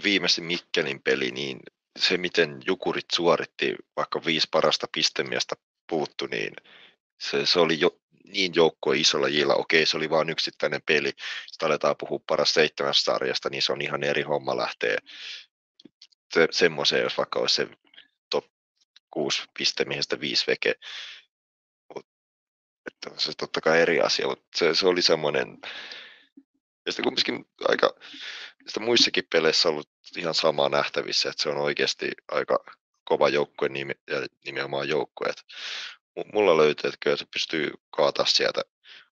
[0.03, 1.60] viimeisin Mikkelin peli, niin
[1.99, 5.56] se miten Jukurit suoritti, vaikka viisi parasta pistemiestä
[5.89, 6.53] puuttu, niin
[7.22, 9.53] se, se oli jo niin joukkue isolla jillä.
[9.53, 11.12] Okei, se oli vain yksittäinen peli.
[11.47, 14.97] Sitten aletaan puhua paras seitsemästä sarjasta, niin se on ihan eri homma lähteä
[16.34, 17.68] se, semmoiseen, jos vaikka olisi se
[18.30, 18.45] top
[19.12, 20.76] 6 pistemiehestä viisi veke.
[23.10, 25.58] Mut, että se totta kai eri asia, mutta se, se oli semmoinen,
[26.86, 27.93] ja sitten kumminkin aika
[28.68, 32.66] sitä muissakin peleissä ollut ihan samaa nähtävissä, että se on oikeasti aika
[33.03, 33.70] kova joukkue
[34.08, 35.28] ja nimenomaan joukkue.
[35.28, 35.43] Että
[36.34, 38.62] mulla löytyy, että kyllä se pystyy kaataa sieltä,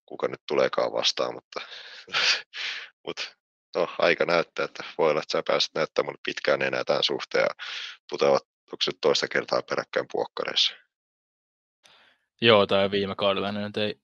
[0.06, 1.62] kuka nyt tuleekaan vastaan, mutta,
[3.06, 3.24] mutta
[3.76, 7.66] no, aika näyttää, että voi olla, että sä pääset näyttämään pitkään enää tämän suhteen ja
[8.10, 10.74] putoavat onko se toista kertaa peräkkäin puokkareissa.
[12.44, 14.00] Joo, tai viime kaudella ne nyt ei,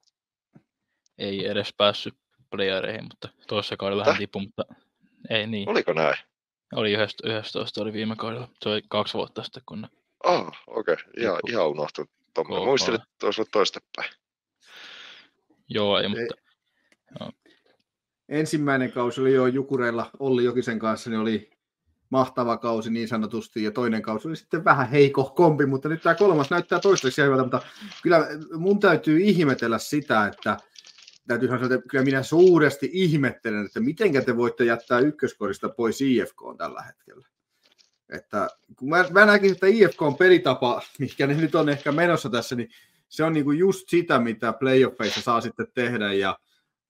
[1.17, 2.15] ei edes päässyt
[2.49, 4.65] playereihin, mutta toisessa kaudella hän tippui, mutta
[5.29, 5.69] ei niin.
[5.69, 6.17] Oliko näin?
[6.75, 8.47] Oli 11, oli viime kaudella.
[8.63, 9.87] Se oli kaksi vuotta sitten, kun ne...
[10.23, 10.93] Ah, okei.
[10.93, 11.05] Okay.
[11.17, 12.11] Ihan, ihan unohtunut.
[12.33, 12.67] Tuommoinen.
[12.67, 14.11] Muistin, että olisi ollut toistepäin.
[15.69, 16.35] Joo, ei, mutta...
[17.19, 17.31] Joo.
[18.29, 21.51] Ensimmäinen kausi oli jo Jukureilla Olli Jokisen kanssa, niin oli
[22.09, 26.15] mahtava kausi niin sanotusti, ja toinen kausi oli sitten vähän heiko kompi, mutta nyt tämä
[26.15, 27.61] kolmas näyttää toistaiseksi hyvältä, mutta
[28.03, 30.57] kyllä mun täytyy ihmetellä sitä, että
[31.27, 36.37] täytyy sanoa, että kyllä minä suuresti ihmettelen, että miten te voitte jättää ykköskorista pois IFK
[36.57, 37.27] tällä hetkellä.
[38.09, 42.29] Että kun mä, mä näkisin, että IFK on pelitapa, mikä ne nyt on ehkä menossa
[42.29, 42.69] tässä, niin
[43.09, 46.39] se on niinku just sitä, mitä playoffeissa saa sitten tehdä ja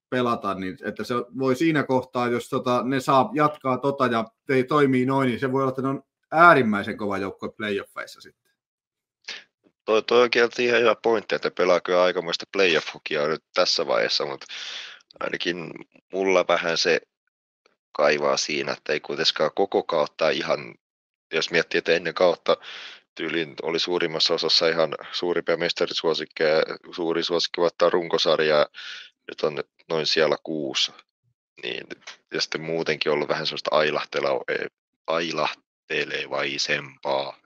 [0.09, 4.63] pelata, niin että se voi siinä kohtaa, jos tota, ne saa jatkaa tota ja ei
[4.63, 8.51] toimii noin, niin se voi olla, että ne on äärimmäisen kova joukkue playoffeissa sitten.
[9.85, 10.29] Toi, toi on
[10.59, 12.87] ihan hyvä pointti, että pelaako aikamoista playoff
[13.27, 14.45] nyt tässä vaiheessa, mutta
[15.19, 15.71] ainakin
[16.13, 17.01] mulla vähän se
[17.91, 20.75] kaivaa siinä, että ei kuitenkaan koko kautta ihan,
[21.33, 22.57] jos miettii, että ennen kautta
[23.15, 28.65] tyyliin oli suurimmassa osassa ihan suurimpia mestarisuosikkeja, suuri suosikki voittaa runkosarjaa,
[29.43, 30.91] on noin siellä kuusi.
[31.63, 31.87] Niin,
[32.33, 33.71] ja sitten muutenkin ollut vähän sellaista
[35.07, 37.37] ailahtelevaisempaa.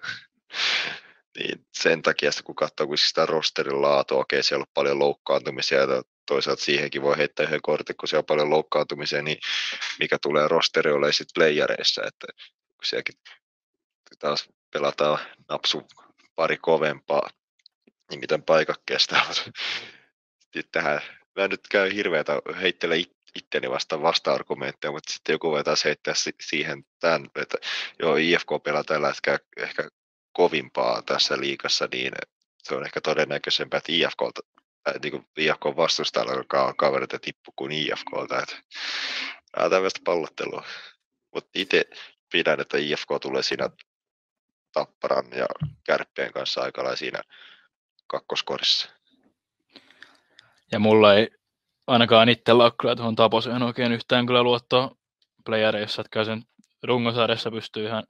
[1.37, 6.03] niin sen takia, kun katsoo kun sitä rosterin laatua, okei, siellä on paljon loukkaantumisia, ja
[6.25, 9.37] toisaalta siihenkin voi heittää yhden kortin, kun siellä on paljon loukkaantumisia, niin
[9.99, 12.27] mikä tulee rosterille sitten playereissa, että
[12.67, 13.15] kun sielläkin
[14.19, 15.19] taas pelataan
[15.49, 15.87] napsu
[16.35, 17.29] pari kovempaa,
[18.09, 19.33] niin miten paikat kestää.
[20.53, 21.01] Sitten tähän,
[21.35, 22.95] mä nyt käy hirveätä heittele
[23.35, 27.57] itteni vasta vasta-argumentteja, mutta sitten joku voi taas heittää siihen tämän, että
[27.99, 29.89] joo, IFK pelaa tällä hetkellä ehkä
[30.33, 32.13] kovimpaa tässä liikassa, niin
[32.63, 34.21] se on ehkä todennäköisempää, että IFK,
[34.87, 38.39] äh, niin IFK vastustajalla kaverit tippu kuin IFKlta.
[38.39, 38.55] Että,
[39.59, 40.63] äh, tämmöistä pallottelua.
[41.33, 41.85] Mutta itse
[42.31, 43.69] pidän, että IFK tulee siinä
[44.71, 45.45] Tapparan ja
[45.83, 47.21] Kärppien kanssa aika siinä
[48.07, 49.02] kakkoskorissa.
[50.73, 51.29] Ja mulla ei
[51.87, 54.95] ainakaan itsellä ole kyllä tuohon Taposeen oikein yhtään kyllä luottoa
[55.45, 56.43] playereissa, että sen
[56.83, 58.03] rungosarjassa pystyy ihan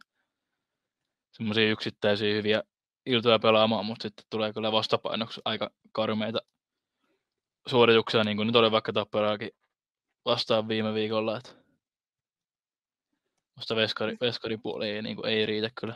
[1.32, 2.64] semmoisia yksittäisiä hyviä
[3.06, 6.40] iltoja pelaamaan, mutta sitten tulee kyllä vastapainoksi aika karmeita
[7.68, 9.52] suorituksia, niin kuin nyt oli vaikka Tapparaakin
[10.26, 11.50] vastaan viime viikolla, että
[13.56, 15.96] musta veskari, veskaripuoli ei, niin kuin, ei riitä kyllä.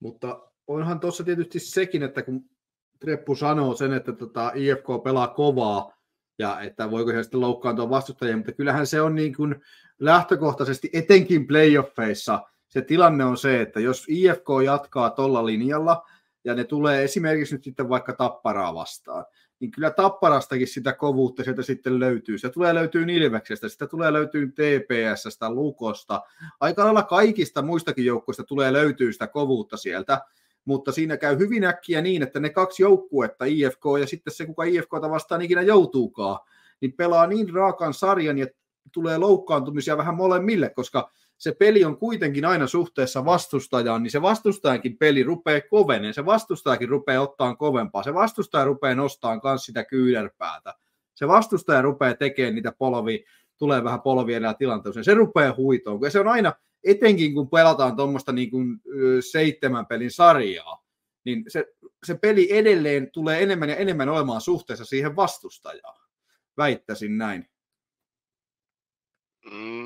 [0.00, 2.50] Mutta onhan tuossa tietysti sekin, että kun
[3.00, 5.92] Treppu sanoo sen, että tota IFK pelaa kovaa,
[6.38, 9.62] ja että voiko he sitten loukkaantua vastustajia, mutta kyllähän se on niin kuin
[9.98, 12.42] lähtökohtaisesti etenkin playoffeissa.
[12.68, 16.06] Se tilanne on se, että jos IFK jatkaa tuolla linjalla,
[16.44, 19.24] ja ne tulee esimerkiksi nyt sitten vaikka Tapparaa vastaan,
[19.60, 22.38] niin kyllä Tapparastakin sitä kovuutta sieltä sitten löytyy.
[22.38, 26.22] Se tulee löytyy Ilveksestä, sitä tulee löytyy TPSstä, Lukosta,
[26.60, 30.20] aika lailla kaikista muistakin joukkueista tulee löytyy sitä kovuutta sieltä,
[30.70, 34.64] mutta siinä käy hyvin äkkiä niin, että ne kaksi joukkuetta, IFK ja sitten se, kuka
[34.64, 36.38] IFKta vastaan ikinä joutuukaan,
[36.80, 38.46] niin pelaa niin raakan sarjan ja
[38.92, 44.98] tulee loukkaantumisia vähän molemmille, koska se peli on kuitenkin aina suhteessa vastustajaan, niin se vastustajankin
[44.98, 50.74] peli rupeaa koveneen, se vastustajakin rupeaa ottaan kovempaa, se vastustaja rupeaa nostamaan myös sitä kyynärpäätä,
[51.14, 53.24] se vastustaja rupeaa tekemään niitä polvi,
[53.60, 56.52] tulee vähän polvia enää tilanteeseen, se rupeaa huitoon, ja se on aina,
[56.84, 58.80] etenkin kun pelataan tuommoista niin kuin
[59.30, 60.84] seitsemän pelin sarjaa,
[61.24, 61.66] niin se,
[62.06, 66.00] se peli edelleen tulee enemmän ja enemmän olemaan suhteessa siihen vastustajaan.
[66.56, 67.50] Väittäisin näin.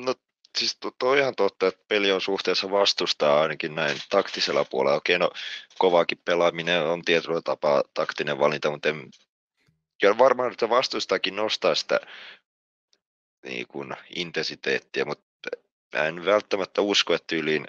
[0.04, 0.14] No
[0.58, 4.96] siis to, to ihan totta, että peli on suhteessa vastustaa ainakin näin taktisella puolella.
[4.96, 5.30] Okei, no
[5.78, 9.10] kovaakin pelaaminen on tietyllä tapaa taktinen valinta, mutta en,
[10.02, 12.00] ja varmaan, että vastustakin nostaa sitä
[13.44, 15.50] niin kuin, intensiteettiä, mutta
[15.94, 17.66] en välttämättä usko, että yliin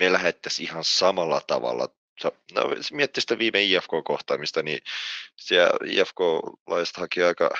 [0.00, 1.88] me lähettäisiin ihan samalla tavalla.
[2.54, 2.62] No,
[2.92, 4.78] miettii sitä viime IFK-kohtaamista, niin
[5.36, 7.50] siellä IFK-laiset haki aika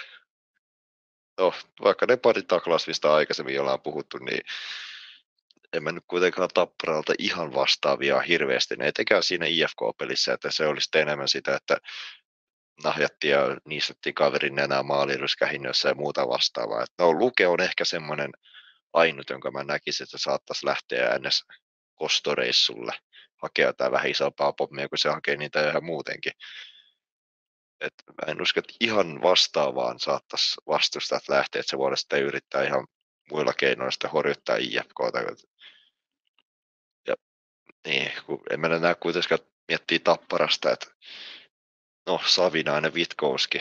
[1.40, 1.54] no,
[1.84, 4.40] vaikka ne pari taklaus, mistä aikaisemmin ollaan puhuttu, niin
[5.72, 10.88] en mä nyt kuitenkaan Tapparalta ihan vastaavia hirveästi, ne etenkään siinä IFK-pelissä, että se olisi
[10.94, 11.78] enemmän sitä, että
[12.84, 16.82] nahjattiin ja niistettiin kaverin enää maaliryskähinnössä ja muuta vastaavaa.
[16.82, 18.30] Että no, Luke on ehkä semmoinen
[18.92, 21.44] ainut, jonka mä näkisin, että saattaisi lähteä ns.
[21.94, 22.92] kostoreissulle
[23.42, 26.32] hakea jotain vähän isompaa pommia, kun se hakee niitä ihan muutenkin.
[27.80, 32.64] Et mä en usko, että ihan vastaavaan saattaisi vastustaa lähteä, että se voidaan sitten yrittää
[32.64, 32.86] ihan
[33.30, 35.18] muilla keinoilla sitten horjuttaa IFKta.
[37.08, 37.14] Ja
[37.86, 40.86] niin, kun en mä näe kuitenkaan miettiä Tapparasta, että
[42.06, 43.58] no Savinainen, Vitkouski,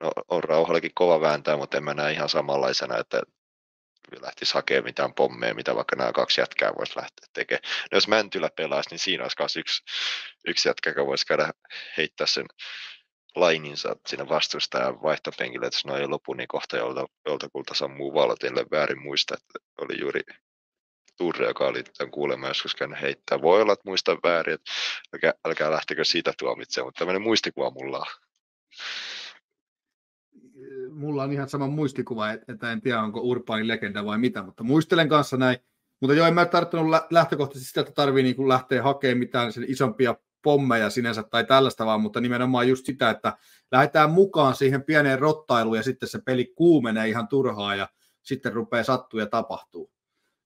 [0.00, 3.22] no on rauhallakin kova vääntää, mutta en mä näe ihan samanlaisena, että
[4.20, 7.62] lähtisi hakemaan mitään pommeja, mitä vaikka nämä kaksi jätkää voisi lähteä tekemään.
[7.64, 9.82] No jos Mäntylä pelaisi, niin siinä olisi myös yksi,
[10.46, 11.50] yksi jätkä, joka voisi käydä
[11.96, 12.46] heittää sen
[13.36, 18.70] laininsa sinne vastustajan vaihtopenkille, että jos ei lopu, niin kohta jolta, jolta kulta sammuu en
[18.70, 20.20] väärin muista, että oli juuri
[21.18, 23.42] Turre, joka oli tämän kuulemma joskus käynyt heittää.
[23.42, 24.70] Voi olla, että muistan väärin, että
[25.14, 28.06] älkää, älkää lähtekö siitä tuomitsemaan, mutta tämmöinen muistikuva mulla on
[30.90, 35.08] mulla on ihan sama muistikuva, että en tiedä onko Urbanin legenda vai mitä, mutta muistelen
[35.08, 35.58] kanssa näin.
[36.00, 40.14] Mutta joo, en mä tarttunut lähtökohtaisesti sitä, että tarvii niin lähteä hakemaan mitään sen isompia
[40.42, 43.36] pommeja sinänsä tai tällaista vaan, mutta nimenomaan just sitä, että
[43.72, 47.88] lähdetään mukaan siihen pieneen rottailuun ja sitten se peli kuumenee ihan turhaa ja
[48.22, 49.92] sitten rupeaa sattua ja tapahtuu.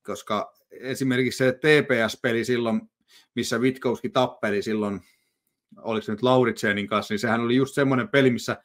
[0.03, 2.81] Koska esimerkiksi se TPS-peli silloin,
[3.35, 5.01] missä Witkowski tappeli silloin,
[5.77, 8.63] oliko se nyt Lauritsenin kanssa, niin sehän oli just semmoinen peli, missä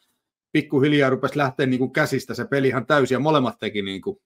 [0.52, 4.18] pikkuhiljaa rupesi lähteä niin kuin käsistä se peli ihan täysin, ja molemmat teki niin kuin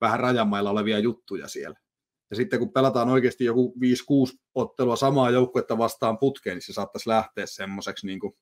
[0.00, 1.78] vähän rajamailla olevia juttuja siellä.
[2.30, 3.74] Ja sitten kun pelataan oikeasti joku
[4.32, 8.32] 5-6 ottelua samaa joukkuetta vastaan putkeen, niin se saattaisi lähteä semmoiseksi niin kuin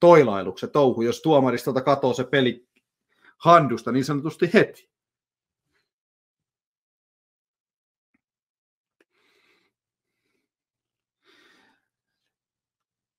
[0.00, 2.66] toilailuksi touhu, jos tuomaristolta katoo se peli
[3.38, 4.90] handusta niin sanotusti heti.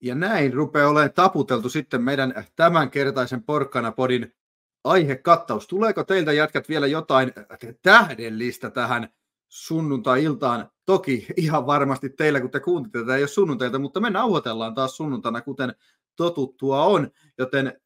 [0.04, 4.34] Ja näin rupeaa olemaan taputeltu sitten meidän tämänkertaisen Porkkana-podin
[4.84, 5.68] aihekattaus.
[5.68, 7.32] Tuleeko teiltä jätkät vielä jotain
[7.82, 9.10] tähdellistä tähän
[9.50, 10.72] sunnuntai-iltaan?
[10.86, 14.98] Toki ihan varmasti teillä, kun te kuuntelette tätä, ei ole sunnuntailta, mutta me nauhoitellaan taas
[14.98, 15.76] sunnuntaina, kuten
[16.16, 17.12] totuttua on.
[17.38, 17.82] Joten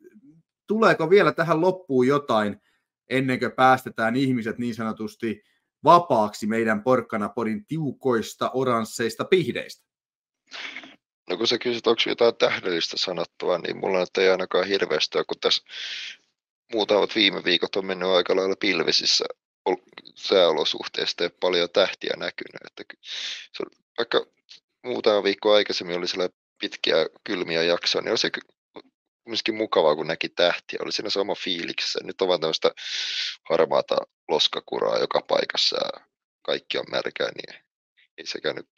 [0.68, 2.62] tuleeko vielä tähän loppuun jotain,
[3.10, 5.44] ennen kuin päästetään ihmiset niin sanotusti
[5.84, 9.88] vapaaksi meidän Porkkana-podin tiukoista oransseista pihdeistä?
[11.30, 15.40] No kun sä kysyt, onko jotain tähdellistä sanottua, niin mulla nyt ei ainakaan hirveästi kun
[15.40, 15.64] tässä
[16.74, 19.26] muutamat viime viikot on mennyt aika lailla pilvisissä
[20.16, 22.62] sääolosuhteista ja paljon tähtiä näkynyt.
[22.66, 22.84] Että
[23.52, 24.26] se on, vaikka
[24.84, 28.32] muutama viikko aikaisemmin oli siellä pitkiä kylmiä jaksoja, niin oli se
[29.28, 30.80] myöskin mukavaa, kun näki tähtiä.
[30.82, 32.00] Oli siinä sama fiiliksessä.
[32.04, 32.72] Nyt on vaan tämmöistä
[33.50, 33.96] harmaata
[34.28, 36.06] loskakuraa joka paikassa ja
[36.42, 37.64] kaikki on märkää, niin
[38.18, 38.70] ei sekään nyt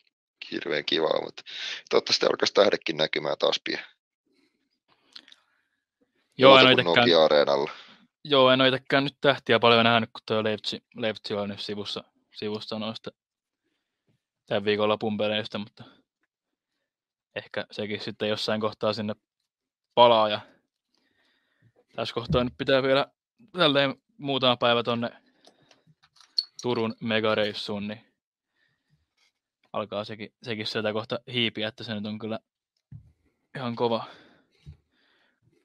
[0.52, 1.44] hirveän kivaa, mutta
[1.90, 3.84] toivottavasti alkaisi tähdekin näkymään taas pian.
[6.38, 7.72] Joo, en Nokia-areenalla.
[8.24, 12.04] Joo, en ole nyt tähtiä paljon nähnyt, kun tuo Leipzig, Leipzig on nyt sivussa,
[12.36, 13.12] sivussa noista
[14.46, 15.84] tämän viikonlopun peleistä, mutta
[17.36, 19.16] ehkä sekin sitten jossain kohtaa sinne
[19.94, 20.30] palaa.
[20.30, 20.40] Ja
[21.96, 23.06] tässä kohtaa nyt pitää vielä
[23.58, 25.10] tälleen muutama päivä tonne
[26.62, 28.09] Turun megareissuun, niin
[29.74, 32.40] alkaa sekin, sekin sieltä kohta hiipiä, että se nyt on kyllä
[33.56, 34.04] ihan kova,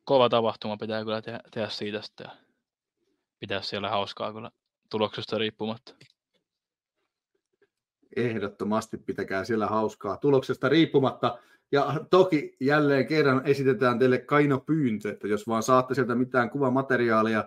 [0.05, 2.37] kova tapahtuma, pitää kyllä tehdä, tehdä siitä sitten ja
[3.39, 4.51] pitää siellä hauskaa kyllä
[4.91, 5.95] tuloksesta riippumatta.
[8.17, 11.39] Ehdottomasti pitäkää siellä hauskaa tuloksesta riippumatta.
[11.73, 17.45] Ja toki jälleen kerran esitetään teille kaino pyyntö, että jos vaan saatte sieltä mitään kuvamateriaalia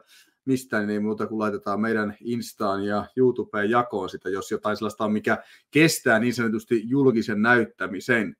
[0.48, 5.12] mistään, niin muuta kuin laitetaan meidän Instaan ja YouTubeen jakoon sitä, jos jotain sellaista on,
[5.12, 8.36] mikä kestää niin sanotusti julkisen näyttämisen.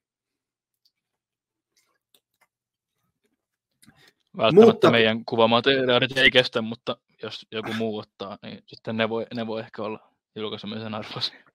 [4.38, 4.92] Välttämättä mutta...
[4.92, 9.60] meidän kuvamateriaalit ei kestä, mutta jos joku muu ottaa, niin sitten ne voi, ne voi
[9.60, 11.48] ehkä olla julkaisemisen arvoisia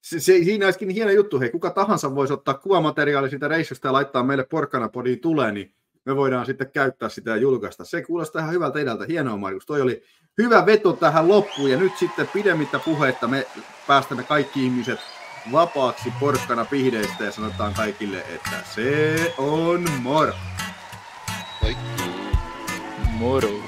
[0.00, 3.92] se, se, siinä olisikin hieno juttu, hei, kuka tahansa voisi ottaa kuvamateriaali siitä reissusta ja
[3.92, 5.74] laittaa meille Porkkanapodiin tulee, niin
[6.06, 7.84] me voidaan sitten käyttää sitä ja julkaista.
[7.84, 9.04] Se kuulostaa ihan hyvältä edältä.
[9.08, 9.66] Hienoa, Markus.
[9.66, 10.02] Toi oli
[10.38, 11.70] hyvä veto tähän loppuun.
[11.70, 13.46] Ja nyt sitten pidemmittä puhetta me
[13.86, 15.00] päästämme kaikki ihmiset
[15.52, 20.32] vapaaksi porkkana pihdeistä ja sanotaan kaikille, että se on moro.
[21.62, 21.76] Moi.
[23.12, 23.65] Moro.